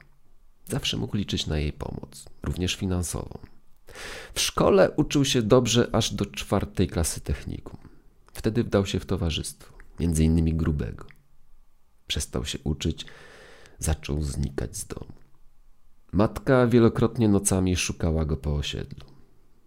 Zawsze 0.69 0.97
mógł 0.97 1.17
liczyć 1.17 1.47
na 1.47 1.59
jej 1.59 1.73
pomoc, 1.73 2.25
również 2.43 2.77
finansową. 2.77 3.38
W 4.35 4.41
szkole 4.41 4.91
uczył 4.91 5.25
się 5.25 5.43
dobrze 5.43 5.88
aż 5.93 6.15
do 6.15 6.27
czwartej 6.27 6.88
klasy 6.88 7.21
technikum. 7.21 7.77
Wtedy 8.42 8.64
wdał 8.64 8.87
się 8.87 9.00
w 9.00 9.07
towarzystwo, 9.07 9.74
między 10.00 10.24
innymi 10.24 10.55
grubego. 10.55 11.07
Przestał 12.07 12.44
się 12.44 12.59
uczyć, 12.64 13.07
zaczął 13.78 14.22
znikać 14.22 14.76
z 14.76 14.87
domu. 14.87 15.12
Matka 16.12 16.66
wielokrotnie 16.66 17.28
nocami 17.28 17.76
szukała 17.76 18.24
go 18.24 18.37
po 18.37 18.55
osiedlu. 18.55 19.05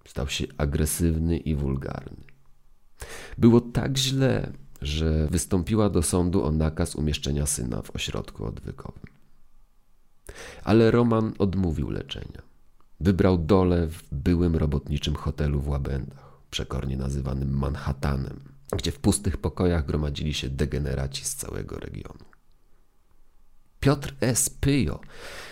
Stał 0.06 0.28
się 0.28 0.46
agresywny 0.58 1.38
i 1.38 1.56
wulgarny. 1.56 2.24
Było 3.38 3.62
tak 3.62 3.98
źle, 3.98 4.52
że 4.82 5.28
wystąpiła 5.28 5.90
do 5.90 6.02
sądu 6.04 6.44
o 6.44 6.52
nakaz 6.52 6.96
umieszczenia 6.96 7.46
syna 7.46 7.82
w 7.82 7.96
ośrodku 7.96 8.46
odwykowym. 8.46 9.04
Ale 10.64 10.92
Roman 10.92 11.34
odmówił 11.40 11.90
leczenia. 11.90 12.42
Wybrał 13.00 13.38
dole 13.38 13.88
w 13.88 14.04
byłym 14.12 14.56
robotniczym 14.56 15.16
hotelu 15.16 15.60
w 15.62 15.68
Łabędach, 15.68 16.40
przekornie 16.50 16.98
nazywanym 16.98 17.58
Manhattanem, 17.58 18.55
gdzie 18.72 18.92
w 18.92 19.00
pustych 19.00 19.38
pokojach 19.38 19.86
gromadzili 19.86 20.34
się 20.34 20.50
degeneraci 20.50 21.26
z 21.26 21.36
całego 21.36 21.80
regionu. 21.80 22.26
Piotr 23.80 24.16
S. 24.22 24.50
Pyjo 24.50 25.00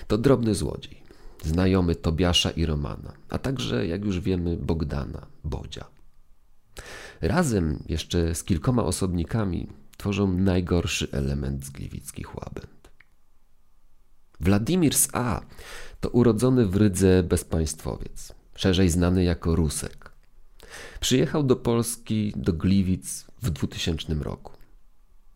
to 0.07 0.17
drobny 0.17 0.55
złodziej, 0.55 1.03
znajomy 1.43 1.95
Tobiasza 1.95 2.51
i 2.51 2.65
Romana, 2.65 3.13
a 3.29 3.37
także, 3.37 3.87
jak 3.87 4.05
już 4.05 4.19
wiemy, 4.19 4.57
Bogdana, 4.57 5.27
Bodzia. 5.43 5.85
Razem 7.21 7.83
jeszcze 7.89 8.35
z 8.35 8.43
kilkoma 8.43 8.83
osobnikami 8.83 9.67
tworzą 9.97 10.33
najgorszy 10.33 11.07
element 11.11 11.65
z 11.65 11.69
gliwickich 11.69 12.35
łabęd. 12.35 12.91
Wladimir 14.39 14.95
z 14.95 15.07
A 15.13 15.41
to 15.99 16.09
urodzony 16.09 16.67
w 16.67 16.75
Rydze 16.75 17.23
bezpaństwowiec, 17.23 18.33
szerzej 18.55 18.89
znany 18.89 19.23
jako 19.23 19.55
Rusek. 19.55 20.02
Przyjechał 20.99 21.43
do 21.43 21.55
Polski, 21.55 22.33
do 22.35 22.53
Gliwic 22.53 23.25
w 23.41 23.49
2000 23.49 24.13
roku. 24.13 24.51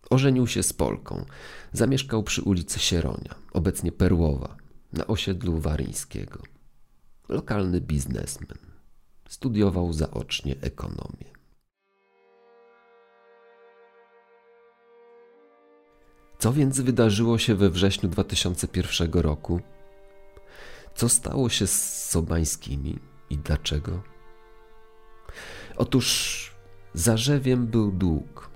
Ożenił 0.09 0.47
się 0.47 0.63
z 0.63 0.73
Polką. 0.73 1.25
Zamieszkał 1.73 2.23
przy 2.23 2.41
ulicy 2.41 2.79
Sieronia, 2.79 3.35
obecnie 3.53 3.91
Perłowa, 3.91 4.57
na 4.93 5.07
osiedlu 5.07 5.59
Waryńskiego. 5.59 6.39
Lokalny 7.29 7.81
biznesmen. 7.81 8.57
Studiował 9.29 9.93
zaocznie 9.93 10.55
ekonomię. 10.61 11.37
Co 16.39 16.53
więc 16.53 16.79
wydarzyło 16.79 17.37
się 17.37 17.55
we 17.55 17.69
wrześniu 17.69 18.09
2001 18.09 19.11
roku? 19.11 19.61
Co 20.95 21.09
stało 21.09 21.49
się 21.49 21.67
z 21.67 22.05
Sobańskimi 22.09 22.99
i 23.29 23.37
dlaczego? 23.37 24.16
Otóż 25.77 26.51
zarzewiem 26.93 27.67
był 27.67 27.91
dług, 27.91 28.49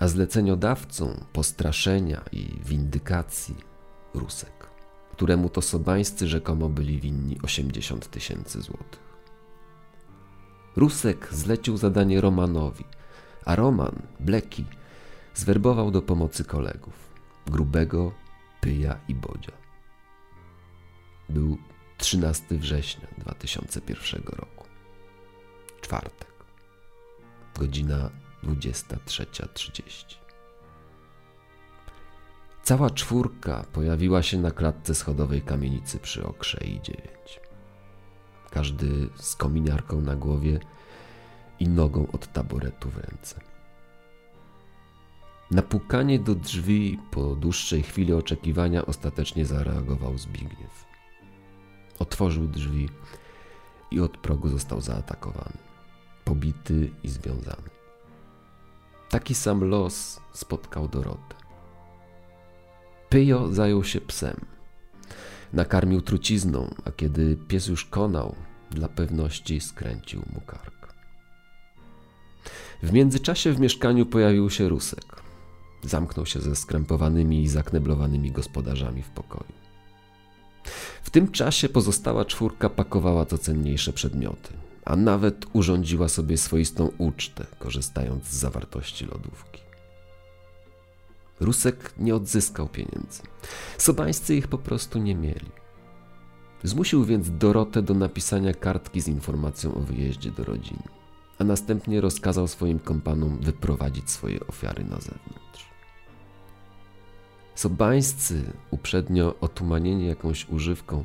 a 0.00 0.08
zleceniodawcą 0.08 1.24
postraszenia 1.32 2.24
i 2.32 2.60
windykacji 2.64 3.56
Rusek, 4.14 4.66
któremu 5.12 5.48
to 5.48 5.62
sobańscy 5.62 6.28
rzekomo 6.28 6.68
byli 6.68 7.00
winni 7.00 7.38
80 7.42 8.10
tysięcy 8.10 8.62
złotych. 8.62 9.08
Rusek 10.76 11.28
zlecił 11.32 11.76
zadanie 11.76 12.20
Romanowi, 12.20 12.84
a 13.44 13.56
Roman, 13.56 14.02
Bleki, 14.20 14.64
zwerbował 15.34 15.90
do 15.90 16.02
pomocy 16.02 16.44
kolegów 16.44 16.94
Grubego, 17.46 18.12
Pyja 18.60 19.00
i 19.08 19.14
Bodzia. 19.14 19.52
Był 21.28 21.58
13 21.98 22.44
września 22.58 23.08
2001 23.18 24.22
roku. 24.26 24.66
Czwartek. 25.80 26.27
Godzina 27.58 28.10
23.30. 28.44 30.16
Cała 32.62 32.90
czwórka 32.90 33.64
pojawiła 33.72 34.22
się 34.22 34.38
na 34.38 34.50
klatce 34.50 34.94
schodowej 34.94 35.42
kamienicy 35.42 35.98
przy 35.98 36.26
Okrzei 36.26 36.80
9. 36.82 37.40
Każdy 38.50 39.08
z 39.16 39.36
kominiarką 39.36 40.00
na 40.00 40.16
głowie 40.16 40.60
i 41.60 41.68
nogą 41.68 42.06
od 42.12 42.32
taboretu 42.32 42.90
w 42.90 42.96
ręce. 42.96 43.40
Na 45.50 45.62
pukanie 45.62 46.18
do 46.18 46.34
drzwi 46.34 46.98
po 47.10 47.34
dłuższej 47.34 47.82
chwili 47.82 48.12
oczekiwania 48.12 48.86
ostatecznie 48.86 49.46
zareagował 49.46 50.18
Zbigniew. 50.18 50.84
Otworzył 51.98 52.48
drzwi 52.48 52.88
i 53.90 54.00
od 54.00 54.16
progu 54.16 54.48
został 54.48 54.80
zaatakowany, 54.80 55.67
pobity 56.28 56.90
i 57.02 57.08
związany. 57.08 57.68
Taki 59.08 59.34
sam 59.34 59.64
los 59.64 60.20
spotkał 60.32 60.88
Dorotę. 60.88 61.34
Pyjo 63.08 63.52
zajął 63.52 63.84
się 63.84 64.00
psem. 64.00 64.36
Nakarmił 65.52 66.00
trucizną, 66.00 66.74
a 66.84 66.90
kiedy 66.92 67.36
pies 67.36 67.66
już 67.66 67.84
konał, 67.84 68.34
dla 68.70 68.88
pewności 68.88 69.60
skręcił 69.60 70.22
mu 70.32 70.40
kark. 70.40 70.94
W 72.82 72.92
międzyczasie 72.92 73.52
w 73.52 73.60
mieszkaniu 73.60 74.06
pojawił 74.06 74.50
się 74.50 74.68
Rusek. 74.68 75.22
Zamknął 75.82 76.26
się 76.26 76.40
ze 76.40 76.56
skrępowanymi 76.56 77.42
i 77.42 77.48
zakneblowanymi 77.48 78.32
gospodarzami 78.32 79.02
w 79.02 79.10
pokoju. 79.10 79.52
W 81.02 81.10
tym 81.10 81.32
czasie 81.32 81.68
pozostała 81.68 82.24
czwórka 82.24 82.70
pakowała 82.70 83.26
co 83.26 83.38
cenniejsze 83.38 83.92
przedmioty, 83.92 84.52
a 84.88 84.96
nawet 84.96 85.46
urządziła 85.52 86.08
sobie 86.08 86.36
swoistą 86.36 86.90
ucztę, 86.98 87.46
korzystając 87.58 88.24
z 88.26 88.36
zawartości 88.36 89.06
lodówki. 89.06 89.62
Rusek 91.40 91.92
nie 91.98 92.14
odzyskał 92.14 92.68
pieniędzy. 92.68 93.22
Sobańscy 93.78 94.36
ich 94.36 94.48
po 94.48 94.58
prostu 94.58 94.98
nie 94.98 95.14
mieli. 95.14 95.50
Zmusił 96.62 97.04
więc 97.04 97.30
Dorotę 97.38 97.82
do 97.82 97.94
napisania 97.94 98.54
kartki 98.54 99.00
z 99.00 99.08
informacją 99.08 99.74
o 99.74 99.80
wyjeździe 99.80 100.30
do 100.30 100.44
rodziny, 100.44 100.82
a 101.38 101.44
następnie 101.44 102.00
rozkazał 102.00 102.48
swoim 102.48 102.78
kompanom 102.78 103.38
wyprowadzić 103.38 104.10
swoje 104.10 104.46
ofiary 104.46 104.84
na 104.84 105.00
zewnątrz. 105.00 105.68
Sobańscy, 107.54 108.52
uprzednio 108.70 109.34
otumanieni 109.40 110.06
jakąś 110.06 110.48
używką, 110.48 111.04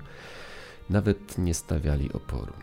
nawet 0.90 1.38
nie 1.38 1.54
stawiali 1.54 2.14
oporu. 2.14 2.54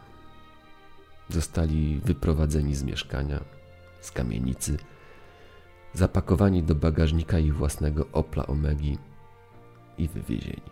Zostali 1.31 2.01
wyprowadzeni 2.05 2.75
z 2.75 2.83
mieszkania, 2.83 3.45
z 4.01 4.11
kamienicy, 4.11 4.79
zapakowani 5.93 6.63
do 6.63 6.75
bagażnika 6.75 7.39
ich 7.39 7.57
własnego 7.57 8.07
Opla 8.13 8.47
Omegi 8.47 8.99
i 9.99 10.09
wywiezieni. 10.09 10.71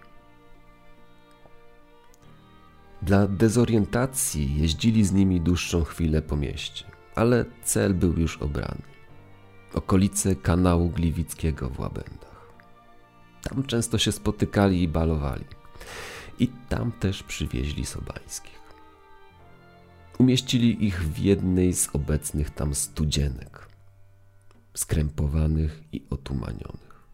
Dla 3.03 3.27
dezorientacji 3.27 4.61
jeździli 4.61 5.05
z 5.05 5.13
nimi 5.13 5.41
dłuższą 5.41 5.85
chwilę 5.85 6.23
po 6.23 6.37
mieście, 6.37 6.85
ale 7.15 7.45
cel 7.65 7.95
był 7.95 8.19
już 8.19 8.37
obrany. 8.37 8.83
Okolice 9.75 10.37
kanału 10.37 10.89
Gliwickiego 10.89 11.71
w 11.71 11.81
Łabędach. 11.81 12.53
Tam 13.43 13.63
często 13.63 13.99
się 13.99 14.13
spotykali 14.13 14.83
i 14.83 14.89
balowali. 14.89 15.45
I 16.39 16.49
tam 16.69 16.93
też 16.93 17.23
przywieźli 17.23 17.87
Sobańskich. 17.87 18.58
Umieścili 20.19 20.85
ich 20.85 21.03
w 21.03 21.19
jednej 21.19 21.75
z 21.75 21.89
obecnych 21.93 22.51
tam 22.51 22.75
studzienek, 22.75 23.69
skrępowanych 24.75 25.83
i 25.93 26.05
otumanionych. 26.11 27.05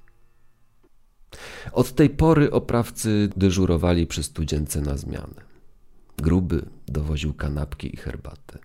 Od 1.72 1.94
tej 1.94 2.10
pory 2.10 2.50
oprawcy 2.50 3.28
dyżurowali 3.36 4.06
przy 4.06 4.22
studzience 4.22 4.80
na 4.80 4.96
zmianę. 4.96 5.42
Gruby 6.16 6.66
dowoził 6.86 7.34
kanapki 7.34 7.94
i 7.94 7.96
herbatę 7.96 8.58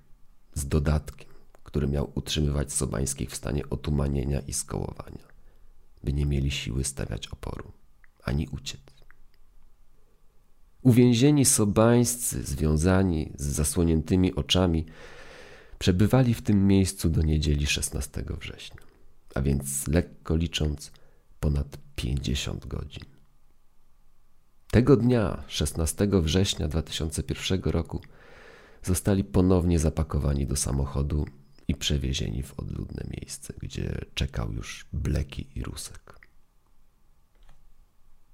z 0.54 0.67
dodatkiem, 0.67 1.30
który 1.63 1.88
miał 1.88 2.12
utrzymywać 2.15 2.73
Sobańskich 2.73 3.32
w 3.32 3.36
stanie 3.36 3.69
otumanienia 3.69 4.39
i 4.39 4.54
skołowania, 4.54 5.28
by 6.04 6.13
nie 6.13 6.25
mieli 6.25 6.52
siły 6.52 6.84
stawiać 6.84 7.28
oporu 7.28 7.71
ani 8.23 8.47
uciec. 8.47 8.98
Uwięzieni 10.81 11.45
sobańscy, 11.45 12.43
związani 12.43 13.33
z 13.35 13.45
zasłoniętymi 13.45 14.35
oczami, 14.35 14.85
przebywali 15.79 16.33
w 16.33 16.41
tym 16.41 16.67
miejscu 16.67 17.09
do 17.09 17.21
niedzieli 17.21 17.67
16 17.67 18.23
września, 18.39 18.81
a 19.35 19.41
więc 19.41 19.87
lekko 19.87 20.35
licząc 20.35 20.91
ponad 21.39 21.77
50 21.95 22.65
godzin. 22.65 23.03
Tego 24.71 24.97
dnia, 24.97 25.43
16 25.47 26.07
września 26.11 26.67
2001 26.67 27.61
roku, 27.63 28.01
zostali 28.83 29.23
ponownie 29.23 29.79
zapakowani 29.79 30.47
do 30.47 30.55
samochodu 30.55 31.25
i 31.67 31.75
przewiezieni 31.75 32.43
w 32.43 32.59
odludne 32.59 33.03
miejsce, 33.17 33.53
gdzie 33.61 34.05
czekał 34.13 34.53
już 34.53 34.85
Bleki 34.93 35.47
i 35.55 35.63
Rusek. 35.63 36.19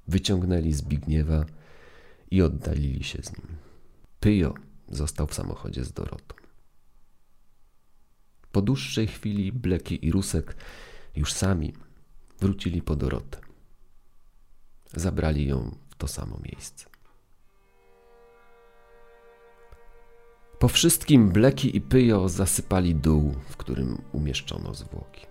Wyciągnęli 0.07 0.73
Zbigniewa 0.73 1.45
i 2.31 2.41
oddalili 2.41 3.03
się 3.03 3.21
z 3.23 3.37
nim. 3.37 3.47
Pyjo 4.19 4.53
został 4.89 5.27
w 5.27 5.33
samochodzie 5.33 5.83
z 5.83 5.91
Dorotą. 5.91 6.35
Po 8.51 8.61
dłuższej 8.61 9.07
chwili 9.07 9.51
Bleki 9.51 10.05
i 10.05 10.11
Rusek 10.11 10.55
już 11.15 11.33
sami 11.33 11.73
wrócili 12.39 12.81
po 12.81 12.95
Dorotę. 12.95 13.39
Zabrali 14.93 15.47
ją 15.47 15.77
w 15.89 15.95
to 15.95 16.07
samo 16.07 16.39
miejsce. 16.43 16.85
Po 20.59 20.67
wszystkim 20.67 21.29
Bleki 21.29 21.77
i 21.77 21.81
Pyjo 21.81 22.29
zasypali 22.29 22.95
dół, 22.95 23.33
w 23.49 23.57
którym 23.57 24.01
umieszczono 24.11 24.73
zwłoki. 24.73 25.25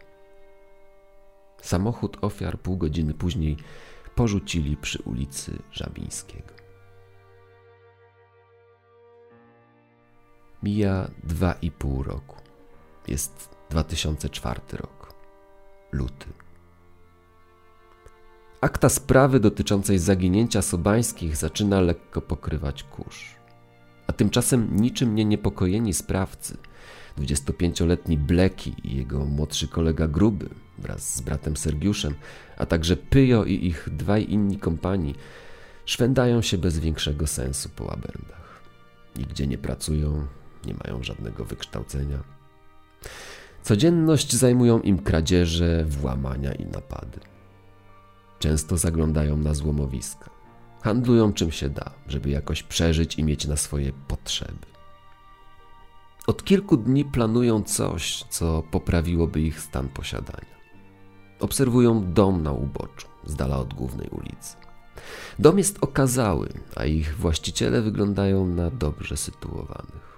Samochód 1.62 2.16
ofiar 2.20 2.58
pół 2.60 2.76
godziny 2.76 3.14
później 3.14 3.56
porzucili 4.14 4.76
przy 4.76 5.02
ulicy 5.02 5.58
Żabińskiego. 5.72 6.63
Mija 10.64 11.10
dwa 11.24 11.52
i 11.62 11.70
pół 11.70 12.02
roku. 12.02 12.36
Jest 13.08 13.56
2004 13.70 14.60
rok. 14.72 15.14
Luty. 15.92 16.26
Akta 18.60 18.88
sprawy 18.88 19.40
dotyczącej 19.40 19.98
zaginięcia 19.98 20.62
Sobańskich 20.62 21.36
zaczyna 21.36 21.80
lekko 21.80 22.20
pokrywać 22.20 22.82
kurz. 22.82 23.34
A 24.06 24.12
tymczasem 24.12 24.76
niczym 24.76 25.14
nie 25.14 25.24
niepokojeni 25.24 25.94
sprawcy, 25.94 26.56
25-letni 27.18 28.18
Bleki 28.18 28.74
i 28.84 28.96
jego 28.96 29.24
młodszy 29.24 29.68
kolega 29.68 30.08
Gruby 30.08 30.48
wraz 30.78 31.14
z 31.14 31.20
bratem 31.20 31.56
Sergiuszem, 31.56 32.14
a 32.56 32.66
także 32.66 32.96
Pyjo 32.96 33.44
i 33.44 33.66
ich 33.66 33.88
dwaj 33.92 34.30
inni 34.30 34.58
kompani, 34.58 35.14
szwędają 35.84 36.42
się 36.42 36.58
bez 36.58 36.78
większego 36.78 37.26
sensu 37.26 37.68
po 37.76 37.84
łabędach. 37.84 38.62
Nigdzie 39.16 39.46
nie 39.46 39.58
pracują, 39.58 40.26
nie 40.66 40.74
mają 40.84 41.02
żadnego 41.02 41.44
wykształcenia. 41.44 42.18
Codzienność 43.62 44.36
zajmują 44.36 44.80
im 44.80 44.98
kradzieże, 44.98 45.84
włamania 45.84 46.52
i 46.52 46.66
napady. 46.66 47.20
Często 48.38 48.76
zaglądają 48.76 49.36
na 49.36 49.54
złomowiska. 49.54 50.30
Handlują 50.82 51.32
czym 51.32 51.50
się 51.50 51.68
da, 51.68 51.90
żeby 52.08 52.30
jakoś 52.30 52.62
przeżyć 52.62 53.18
i 53.18 53.24
mieć 53.24 53.46
na 53.46 53.56
swoje 53.56 53.92
potrzeby. 54.08 54.66
Od 56.26 56.44
kilku 56.44 56.76
dni 56.76 57.04
planują 57.04 57.62
coś, 57.62 58.24
co 58.30 58.62
poprawiłoby 58.70 59.40
ich 59.40 59.60
stan 59.60 59.88
posiadania. 59.88 60.54
Obserwują 61.40 62.12
dom 62.12 62.42
na 62.42 62.52
uboczu, 62.52 63.08
z 63.24 63.36
dala 63.36 63.58
od 63.58 63.74
głównej 63.74 64.08
ulicy. 64.08 64.56
Dom 65.38 65.58
jest 65.58 65.78
okazały, 65.80 66.48
a 66.76 66.84
ich 66.84 67.16
właściciele 67.16 67.82
wyglądają 67.82 68.46
na 68.46 68.70
dobrze 68.70 69.16
sytuowanych. 69.16 70.13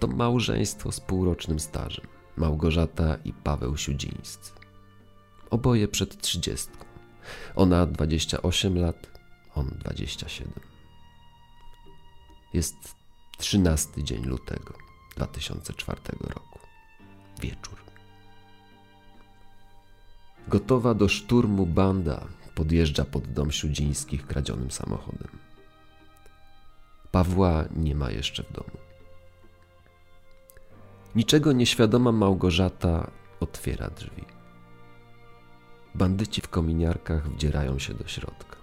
To 0.00 0.06
małżeństwo 0.06 0.92
z 0.92 1.00
półrocznym 1.00 1.60
stażem. 1.60 2.06
Małgorzata 2.36 3.16
i 3.24 3.32
Paweł 3.32 3.76
Siudzińscy. 3.76 4.52
Oboje 5.50 5.88
przed 5.88 6.22
trzydziestką. 6.22 6.84
Ona 7.56 7.86
28 7.86 8.78
lat, 8.78 9.20
on 9.54 9.66
27. 9.78 10.52
Jest 12.54 12.76
13 13.38 14.04
dzień 14.04 14.24
lutego 14.24 14.74
2004 15.16 16.00
roku. 16.20 16.58
Wieczór. 17.40 17.78
Gotowa 20.48 20.94
do 20.94 21.08
szturmu 21.08 21.66
banda 21.66 22.26
podjeżdża 22.54 23.04
pod 23.04 23.32
dom 23.32 23.52
Siudzińskich 23.52 24.26
kradzionym 24.26 24.70
samochodem. 24.70 25.28
Pawła 27.10 27.64
nie 27.76 27.94
ma 27.94 28.10
jeszcze 28.10 28.42
w 28.42 28.52
domu. 28.52 28.85
Niczego 31.16 31.52
nieświadoma 31.52 32.12
Małgorzata 32.12 33.10
otwiera 33.40 33.90
drzwi. 33.90 34.24
Bandyci 35.94 36.40
w 36.40 36.48
kominiarkach 36.48 37.28
wdzierają 37.28 37.78
się 37.78 37.94
do 37.94 38.08
środka. 38.08 38.56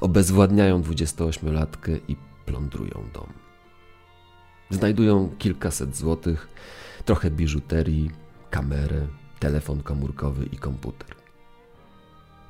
Obezwładniają 0.00 0.82
28-latkę 0.82 1.98
i 2.08 2.16
plądrują 2.46 3.08
dom. 3.14 3.32
Znajdują 4.70 5.28
kilkaset 5.38 5.96
złotych, 5.96 6.48
trochę 7.04 7.30
biżuterii, 7.30 8.10
kamerę, 8.50 9.06
telefon 9.40 9.82
komórkowy 9.82 10.46
i 10.46 10.56
komputer. 10.56 11.14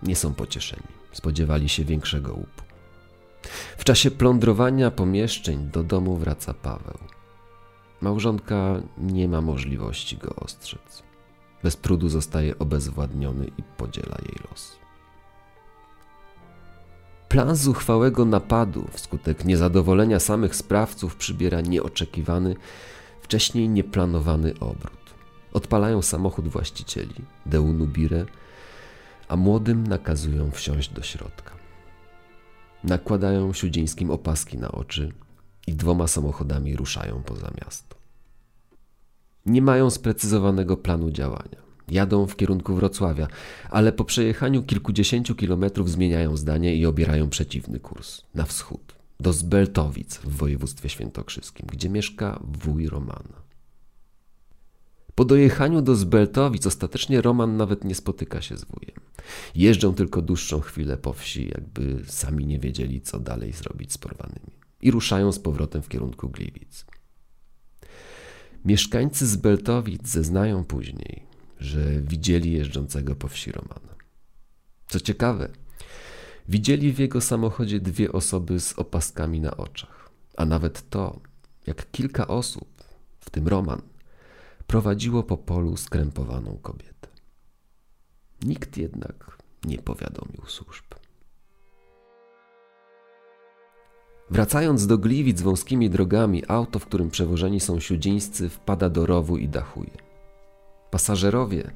Nie 0.03 0.17
są 0.17 0.35
pocieszeni, 0.35 0.89
spodziewali 1.13 1.69
się 1.69 1.85
większego 1.85 2.35
łupu. 2.35 2.63
W 3.79 3.85
czasie 3.85 4.11
plądrowania 4.11 4.91
pomieszczeń 4.91 5.71
do 5.71 5.83
domu 5.83 6.17
wraca 6.17 6.55
Paweł. 6.55 7.16
Małżonka 8.07 8.83
nie 8.99 9.29
ma 9.29 9.41
możliwości 9.41 10.17
go 10.17 10.35
ostrzec. 10.37 11.03
Bez 11.63 11.77
trudu 11.77 12.09
zostaje 12.09 12.59
obezwładniony 12.59 13.47
i 13.59 13.63
podziela 13.63 14.17
jej 14.23 14.37
los. 14.51 14.77
Plan 17.29 17.57
zuchwałego 17.57 18.25
napadu 18.25 18.89
wskutek 18.93 19.45
niezadowolenia 19.45 20.21
samych 20.21 20.57
sprawców 20.57 21.17
przybiera 21.17 21.61
nieoczekiwany, 21.61 22.57
wcześniej 23.21 23.69
nieplanowany 23.69 24.55
obrót. 24.61 25.15
Odpalają 25.53 26.03
samochód 26.03 26.49
właścicieli, 26.49 27.15
Deunubire, 27.47 28.27
a 29.29 29.37
młodym 29.37 29.87
nakazują 29.87 30.51
wsiąść 30.51 30.89
do 30.89 31.03
środka. 31.03 31.53
Nakładają 32.85 33.53
siudzińskim 33.53 34.11
opaski 34.11 34.59
na 34.59 34.73
oczy 34.73 35.13
i 35.67 35.75
dwoma 35.75 36.07
samochodami 36.07 36.77
ruszają 36.77 37.23
poza 37.23 37.51
miasto. 37.65 37.96
Nie 39.47 39.63
mają 39.63 39.91
sprecyzowanego 39.91 40.77
planu 40.77 41.11
działania. 41.11 41.67
Jadą 41.89 42.27
w 42.27 42.37
kierunku 42.37 42.75
Wrocławia, 42.75 43.29
ale 43.71 43.93
po 43.93 44.05
przejechaniu 44.05 44.63
kilkudziesięciu 44.63 45.35
kilometrów 45.35 45.91
zmieniają 45.91 46.37
zdanie 46.37 46.77
i 46.77 46.87
obierają 46.87 47.29
przeciwny 47.29 47.81
kurs 47.81 48.23
na 48.35 48.45
wschód, 48.45 48.95
do 49.21 49.33
Zbeltowic 49.33 50.17
w 50.17 50.37
województwie 50.37 50.89
świętokrzyskim, 50.89 51.67
gdzie 51.73 51.89
mieszka 51.89 52.41
wuj 52.43 52.89
Romana. 52.89 53.47
Po 55.15 55.25
dojechaniu 55.25 55.83
do 55.83 55.97
Zbeltowic 55.97 56.67
ostatecznie 56.67 57.23
Roman 57.23 57.57
nawet 57.57 57.85
nie 57.85 57.95
spotyka 57.95 58.43
się 58.43 58.57
z 58.57 58.65
wujem. 58.65 59.01
Jeżdżą 59.55 59.95
tylko 59.95 60.23
dłuższą 60.23 60.61
chwilę 60.61 60.97
po 60.97 61.13
wsi, 61.13 61.49
jakby 61.49 62.03
sami 62.07 62.47
nie 62.47 62.59
wiedzieli, 62.59 63.01
co 63.01 63.21
dalej 63.21 63.53
zrobić 63.53 63.93
z 63.93 63.99
porwanymi. 63.99 64.53
I 64.83 64.91
ruszają 64.91 65.33
z 65.33 65.39
powrotem 65.39 65.83
w 65.83 65.89
kierunku 65.89 66.29
Gliwic. 66.29 66.87
Mieszkańcy 68.67 69.27
Zbeltowic 69.27 70.09
zeznają 70.09 70.65
później, 70.65 71.27
że 71.59 72.03
widzieli 72.03 72.53
jeżdżącego 72.53 73.17
po 73.17 73.29
wsi 73.29 73.53
Romana. 73.53 73.95
Co 74.87 75.01
ciekawe, 75.01 75.49
widzieli 76.49 76.93
w 76.93 76.99
jego 76.99 77.21
samochodzie 77.21 77.81
dwie 77.81 78.13
osoby 78.13 78.61
z 78.61 78.79
opaskami 78.79 79.41
na 79.41 79.57
oczach, 79.57 80.11
a 80.37 80.45
nawet 80.45 80.91
to, 80.91 81.21
jak 81.67 81.91
kilka 81.91 82.27
osób, 82.27 82.85
w 83.21 83.31
tym 83.31 83.49
Roman, 83.49 83.83
prowadziło 84.67 85.23
po 85.23 85.37
polu 85.37 85.77
skrępowaną 85.77 86.59
kobietę. 86.63 87.09
Nikt 88.43 88.77
jednak 88.77 89.39
nie 89.65 89.79
powiadomił 89.79 90.47
służb. 90.47 90.85
Wracając 94.31 94.87
do 94.87 94.99
Gliwic 94.99 95.41
wąskimi 95.41 95.91
drogami, 95.91 96.43
auto, 96.49 96.79
w 96.79 96.87
którym 96.87 97.11
przewożeni 97.11 97.61
są 97.61 97.81
siudzińscy, 97.81 98.49
wpada 98.49 98.89
do 98.91 99.07
rowu 99.07 99.37
i 99.37 99.49
dachuje. 99.49 99.91
Pasażerowie, 100.91 101.71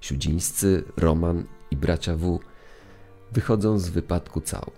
siudzińscy, 0.00 0.84
Roman 0.96 1.44
i 1.70 1.76
bracia 1.76 2.16
W, 2.16 2.38
wychodzą 3.32 3.78
z 3.78 3.88
wypadku 3.88 4.40
cało. 4.40 4.72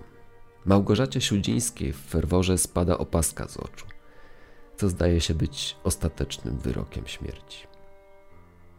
Małgorzacie 0.64 1.20
Siudzińskiej 1.20 1.92
w 1.92 1.96
ferworze 1.96 2.58
spada 2.58 2.98
opaska 2.98 3.48
z 3.48 3.56
oczu 3.56 3.86
co 4.80 4.88
zdaje 4.88 5.20
się 5.20 5.34
być 5.34 5.76
ostatecznym 5.84 6.58
wyrokiem 6.58 7.06
śmierci. 7.06 7.66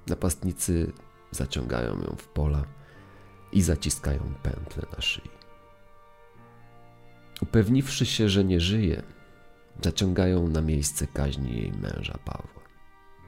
Napastnicy 0.08 0.92
zaciągają 1.32 1.90
ją 1.90 2.16
w 2.18 2.28
pola 2.28 2.64
i 3.52 3.62
zaciskają 3.62 4.34
pętle 4.44 4.84
na 4.96 5.02
szyi. 5.02 5.41
Upewniwszy 7.42 8.06
się, 8.06 8.30
że 8.30 8.44
nie 8.44 8.60
żyje, 8.60 9.04
zaciągają 9.84 10.48
na 10.48 10.62
miejsce 10.62 11.08
kaźni 11.08 11.58
jej 11.58 11.72
męża 11.72 12.18
Pawła, 12.26 12.62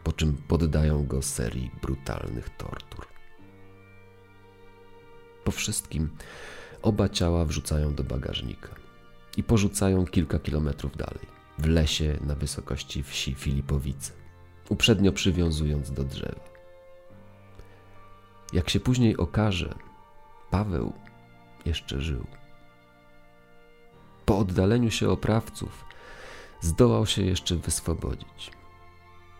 po 0.03 0.11
czym 0.11 0.37
poddają 0.47 1.05
go 1.05 1.21
serii 1.21 1.71
brutalnych 1.81 2.49
tortur. 2.49 3.07
Po 5.43 5.51
wszystkim 5.51 6.09
oba 6.81 7.09
ciała 7.09 7.45
wrzucają 7.45 7.95
do 7.95 8.03
bagażnika 8.03 8.69
i 9.37 9.43
porzucają 9.43 10.05
kilka 10.05 10.39
kilometrów 10.39 10.97
dalej 10.97 11.33
w 11.57 11.65
lesie 11.65 12.17
na 12.21 12.35
wysokości 12.35 13.03
wsi 13.03 13.35
Filipowice, 13.35 14.11
uprzednio 14.69 15.11
przywiązując 15.11 15.91
do 15.91 16.03
drzewa. 16.03 16.53
Jak 18.53 18.69
się 18.69 18.79
później 18.79 19.17
okaże, 19.17 19.75
Paweł 20.51 20.93
jeszcze 21.65 22.01
żył. 22.01 22.25
Po 24.25 24.37
oddaleniu 24.37 24.91
się 24.91 25.09
oprawców 25.09 25.85
zdołał 26.61 27.05
się 27.05 27.21
jeszcze 27.21 27.55
wyswobodzić. 27.55 28.51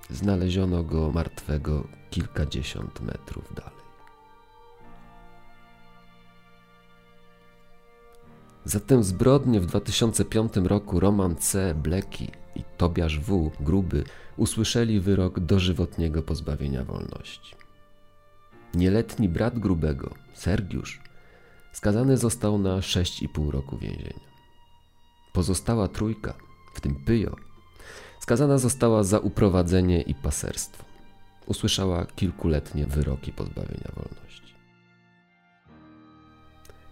Znaleziono 0.10 0.84
go 0.84 1.12
martwego 1.12 1.88
kilkadziesiąt 2.10 3.02
metrów 3.02 3.54
dalej. 3.54 3.84
Za 8.66 8.80
tę 8.80 9.04
zbrodnię 9.04 9.60
w 9.60 9.66
2005 9.66 10.54
roku 10.56 11.00
Roman 11.00 11.36
C. 11.36 11.74
Bleki 11.76 12.32
i 12.56 12.64
Tobiasz 12.78 13.20
W. 13.20 13.52
Gruby 13.60 14.04
usłyszeli 14.38 15.00
wyrok 15.00 15.40
dożywotniego 15.40 16.24
pozbawienia 16.24 16.84
wolności. 16.84 17.56
Nieletni 18.74 19.30
brat 19.30 19.60
Grubego, 19.60 20.14
Sergiusz, 20.34 21.02
skazany 21.72 22.18
został 22.18 22.60
na 22.60 22.78
6,5 22.78 23.50
roku 23.50 23.78
więzienia. 23.78 24.33
Pozostała 25.34 25.88
trójka, 25.88 26.34
w 26.74 26.82
tym 26.82 26.96
Pyjo, 26.96 27.36
skazana 28.20 28.58
została 28.58 29.04
za 29.04 29.20
uprowadzenie 29.20 30.02
i 30.02 30.16
paserstwo. 30.16 30.84
Usłyszała 31.46 32.06
kilkuletnie 32.06 32.86
wyroki 32.86 33.32
pozbawienia 33.32 33.92
wolności. 33.96 34.54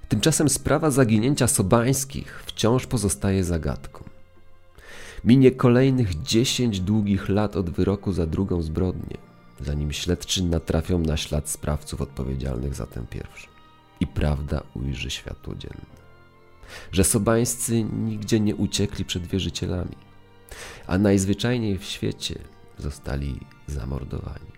Tymczasem 0.09 0.49
sprawa 0.49 0.91
zaginięcia 0.91 1.47
Sobańskich 1.47 2.43
wciąż 2.45 2.87
pozostaje 2.87 3.43
zagadką. 3.43 4.03
Minie 5.23 5.51
kolejnych 5.51 6.21
dziesięć 6.21 6.79
długich 6.79 7.29
lat 7.29 7.55
od 7.55 7.69
wyroku 7.69 8.11
za 8.13 8.27
drugą 8.27 8.61
zbrodnię, 8.61 9.17
zanim 9.59 9.91
śledczy 9.91 10.43
natrafią 10.43 10.99
na 10.99 11.17
ślad 11.17 11.49
sprawców 11.49 12.01
odpowiedzialnych 12.01 12.75
za 12.75 12.85
tę 12.85 13.05
pierwszą. 13.09 13.47
I 13.99 14.07
prawda 14.07 14.63
ujrzy 14.73 15.09
światło 15.09 15.55
dzienne. 15.55 16.00
Że 16.91 17.03
Sobańscy 17.03 17.83
nigdzie 17.83 18.39
nie 18.39 18.55
uciekli 18.55 19.05
przed 19.05 19.27
wierzycielami, 19.27 19.95
a 20.87 20.97
najzwyczajniej 20.97 21.77
w 21.77 21.83
świecie 21.83 22.39
zostali 22.77 23.39
zamordowani 23.67 24.51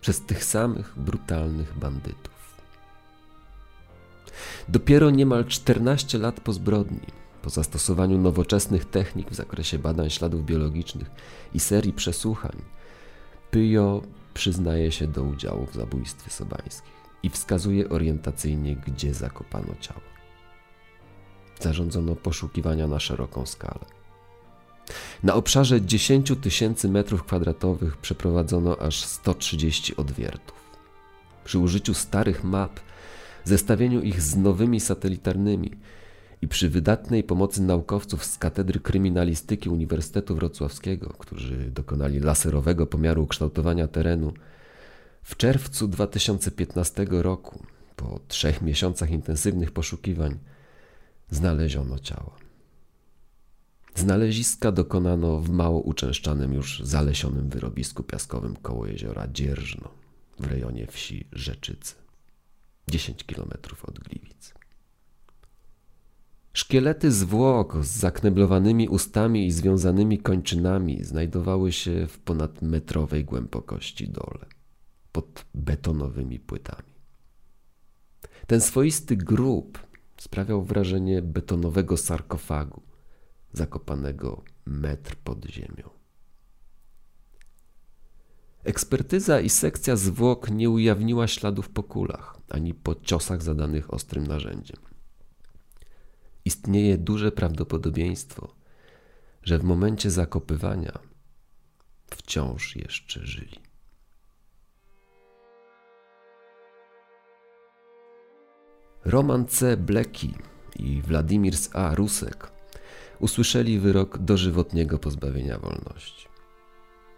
przez 0.00 0.20
tych 0.20 0.44
samych 0.44 0.92
brutalnych 0.96 1.78
bandytów. 1.78 2.36
Dopiero 4.68 5.10
niemal 5.10 5.44
14 5.44 6.18
lat 6.18 6.40
po 6.40 6.52
zbrodni, 6.52 7.06
po 7.42 7.50
zastosowaniu 7.50 8.18
nowoczesnych 8.18 8.84
technik 8.84 9.30
w 9.30 9.34
zakresie 9.34 9.78
badań 9.78 10.10
śladów 10.10 10.44
biologicznych 10.44 11.10
i 11.54 11.60
serii 11.60 11.92
przesłuchań, 11.92 12.62
Pyjo 13.50 14.02
przyznaje 14.34 14.92
się 14.92 15.06
do 15.06 15.22
udziału 15.22 15.66
w 15.66 15.74
zabójstwie 15.74 16.30
sobańskich 16.30 16.92
i 17.22 17.30
wskazuje 17.30 17.88
orientacyjnie, 17.88 18.76
gdzie 18.76 19.14
zakopano 19.14 19.74
ciało. 19.80 20.15
Zarządzono 21.60 22.16
poszukiwania 22.16 22.86
na 22.86 23.00
szeroką 23.00 23.46
skalę. 23.46 23.84
Na 25.22 25.34
obszarze 25.34 25.80
10 25.80 26.32
tysięcy 26.40 26.88
metrów 26.88 27.24
kwadratowych 27.24 27.96
przeprowadzono 27.96 28.78
aż 28.78 29.04
130 29.04 29.96
odwiertów. 29.96 30.56
Przy 31.44 31.58
użyciu 31.58 31.94
starych 31.94 32.44
map, 32.44 32.80
zestawieniu 33.44 34.02
ich 34.02 34.22
z 34.22 34.36
nowymi 34.36 34.80
satelitarnymi 34.80 35.70
i 36.42 36.48
przy 36.48 36.70
wydatnej 36.70 37.24
pomocy 37.24 37.62
naukowców 37.62 38.24
z 38.24 38.38
Katedry 38.38 38.80
Kryminalistyki 38.80 39.68
Uniwersytetu 39.68 40.34
Wrocławskiego, 40.34 41.14
którzy 41.18 41.70
dokonali 41.70 42.20
laserowego 42.20 42.86
pomiaru 42.86 43.22
ukształtowania 43.22 43.88
terenu, 43.88 44.32
w 45.22 45.36
czerwcu 45.36 45.88
2015 45.88 47.06
roku, 47.10 47.62
po 47.96 48.20
trzech 48.28 48.62
miesiącach 48.62 49.10
intensywnych 49.10 49.70
poszukiwań, 49.70 50.38
znaleziono 51.30 51.98
ciała. 51.98 52.36
Znaleziska 53.94 54.72
dokonano 54.72 55.40
w 55.40 55.50
mało 55.50 55.80
uczęszczanym 55.80 56.52
już 56.52 56.80
zalesionym 56.84 57.48
wyrobisku 57.48 58.02
piaskowym 58.02 58.56
koło 58.56 58.86
jeziora 58.86 59.28
Dzierżno 59.28 59.88
w 60.38 60.46
rejonie 60.46 60.86
wsi 60.86 61.28
Rzeczycy, 61.32 61.94
10 62.88 63.24
kilometrów 63.24 63.84
od 63.84 63.98
Gliwic. 63.98 64.54
Szkielety 66.52 67.12
zwłok 67.12 67.84
z 67.84 67.88
zakneblowanymi 67.88 68.88
ustami 68.88 69.46
i 69.46 69.52
związanymi 69.52 70.18
kończynami 70.18 71.04
znajdowały 71.04 71.72
się 71.72 72.06
w 72.06 72.18
ponadmetrowej 72.18 73.24
głębokości 73.24 74.08
dole, 74.08 74.46
pod 75.12 75.44
betonowymi 75.54 76.40
płytami. 76.40 76.96
Ten 78.46 78.60
swoisty 78.60 79.16
grób 79.16 79.85
sprawiał 80.26 80.62
wrażenie 80.62 81.22
betonowego 81.22 81.96
sarkofagu, 81.96 82.82
zakopanego 83.52 84.42
metr 84.66 85.16
pod 85.16 85.44
ziemią. 85.44 85.90
Ekspertyza 88.64 89.40
i 89.40 89.48
sekcja 89.48 89.96
zwłok 89.96 90.50
nie 90.50 90.70
ujawniła 90.70 91.26
śladów 91.26 91.68
po 91.68 91.82
kulach 91.82 92.36
ani 92.48 92.74
po 92.74 92.94
ciosach 92.94 93.42
zadanych 93.42 93.94
ostrym 93.94 94.26
narzędziem. 94.26 94.76
Istnieje 96.44 96.98
duże 96.98 97.32
prawdopodobieństwo, 97.32 98.54
że 99.42 99.58
w 99.58 99.64
momencie 99.64 100.10
zakopywania 100.10 100.98
wciąż 102.06 102.76
jeszcze 102.76 103.26
żyli. 103.26 103.65
Roman 109.06 109.46
C. 109.46 109.76
Bleki 109.76 110.34
i 110.78 111.02
Władimir 111.02 111.54
A. 111.72 111.94
Rusek 111.94 112.50
usłyszeli 113.18 113.78
wyrok 113.78 114.18
dożywotniego 114.18 114.98
pozbawienia 114.98 115.58
wolności. 115.58 116.28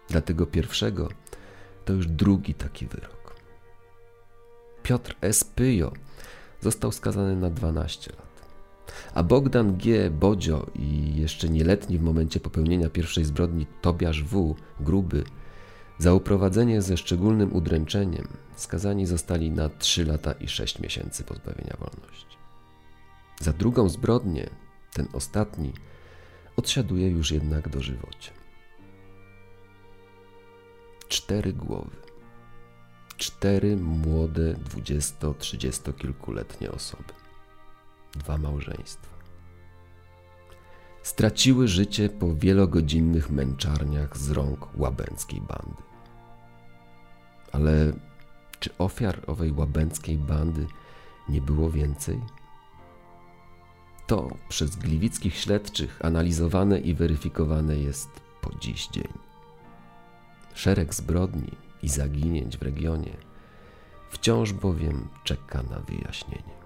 Dla 0.09 0.21
tego 0.21 0.45
pierwszego 0.45 1.09
to 1.85 1.93
już 1.93 2.07
drugi 2.07 2.53
taki 2.53 2.87
wyrok. 2.87 3.35
Piotr 4.83 5.15
S. 5.21 5.43
Pyjo 5.43 5.91
został 6.61 6.91
skazany 6.91 7.35
na 7.35 7.49
12 7.49 8.11
lat, 8.11 8.47
a 9.13 9.23
Bogdan 9.23 9.77
G. 9.77 10.09
Bodzio 10.09 10.65
i 10.75 11.15
jeszcze 11.15 11.49
nieletni 11.49 11.97
w 11.97 12.01
momencie 12.01 12.39
popełnienia 12.39 12.89
pierwszej 12.89 13.25
zbrodni 13.25 13.67
Tobiasz 13.81 14.23
W. 14.23 14.55
Gruby 14.79 15.23
za 15.99 16.13
uprowadzenie 16.13 16.81
ze 16.81 16.97
szczególnym 16.97 17.53
udręczeniem 17.53 18.27
skazani 18.55 19.05
zostali 19.05 19.51
na 19.51 19.69
3 19.69 20.05
lata 20.05 20.31
i 20.31 20.47
6 20.47 20.79
miesięcy 20.79 21.23
pozbawienia 21.23 21.77
wolności. 21.79 22.37
Za 23.41 23.53
drugą 23.53 23.89
zbrodnię, 23.89 24.49
ten 24.93 25.07
ostatni, 25.13 25.73
odsiaduje 26.55 27.09
już 27.09 27.31
jednak 27.31 27.69
dożywocie. 27.69 28.31
Cztery 31.07 31.53
głowy. 31.53 31.95
Cztery 33.17 33.77
młode, 33.77 34.53
dwudziesto, 34.53 35.33
trzydziestokilkuletnie 35.33 36.71
osoby. 36.71 37.13
Dwa 38.11 38.37
małżeństwa. 38.37 39.09
Straciły 41.03 41.67
życie 41.67 42.09
po 42.09 42.35
wielogodzinnych 42.35 43.29
męczarniach 43.29 44.17
z 44.17 44.31
rąk 44.31 44.79
łabęckiej 44.79 45.41
bandy. 45.41 45.88
Ale 47.51 47.93
czy 48.59 48.77
ofiar 48.77 49.21
owej 49.27 49.51
łabęckiej 49.51 50.17
bandy 50.17 50.67
nie 51.29 51.41
było 51.41 51.71
więcej? 51.71 52.21
To 54.07 54.27
przez 54.49 54.75
gliwickich 54.75 55.35
śledczych 55.35 55.99
analizowane 56.05 56.79
i 56.79 56.93
weryfikowane 56.93 57.77
jest 57.77 58.09
po 58.41 58.55
dziś 58.59 58.87
dzień. 58.87 59.13
Szereg 60.53 60.93
zbrodni 60.93 61.51
i 61.83 61.89
zaginięć 61.89 62.57
w 62.57 62.61
regionie 62.61 63.17
wciąż 64.09 64.53
bowiem 64.53 65.07
czeka 65.23 65.63
na 65.63 65.79
wyjaśnienie. 65.79 66.58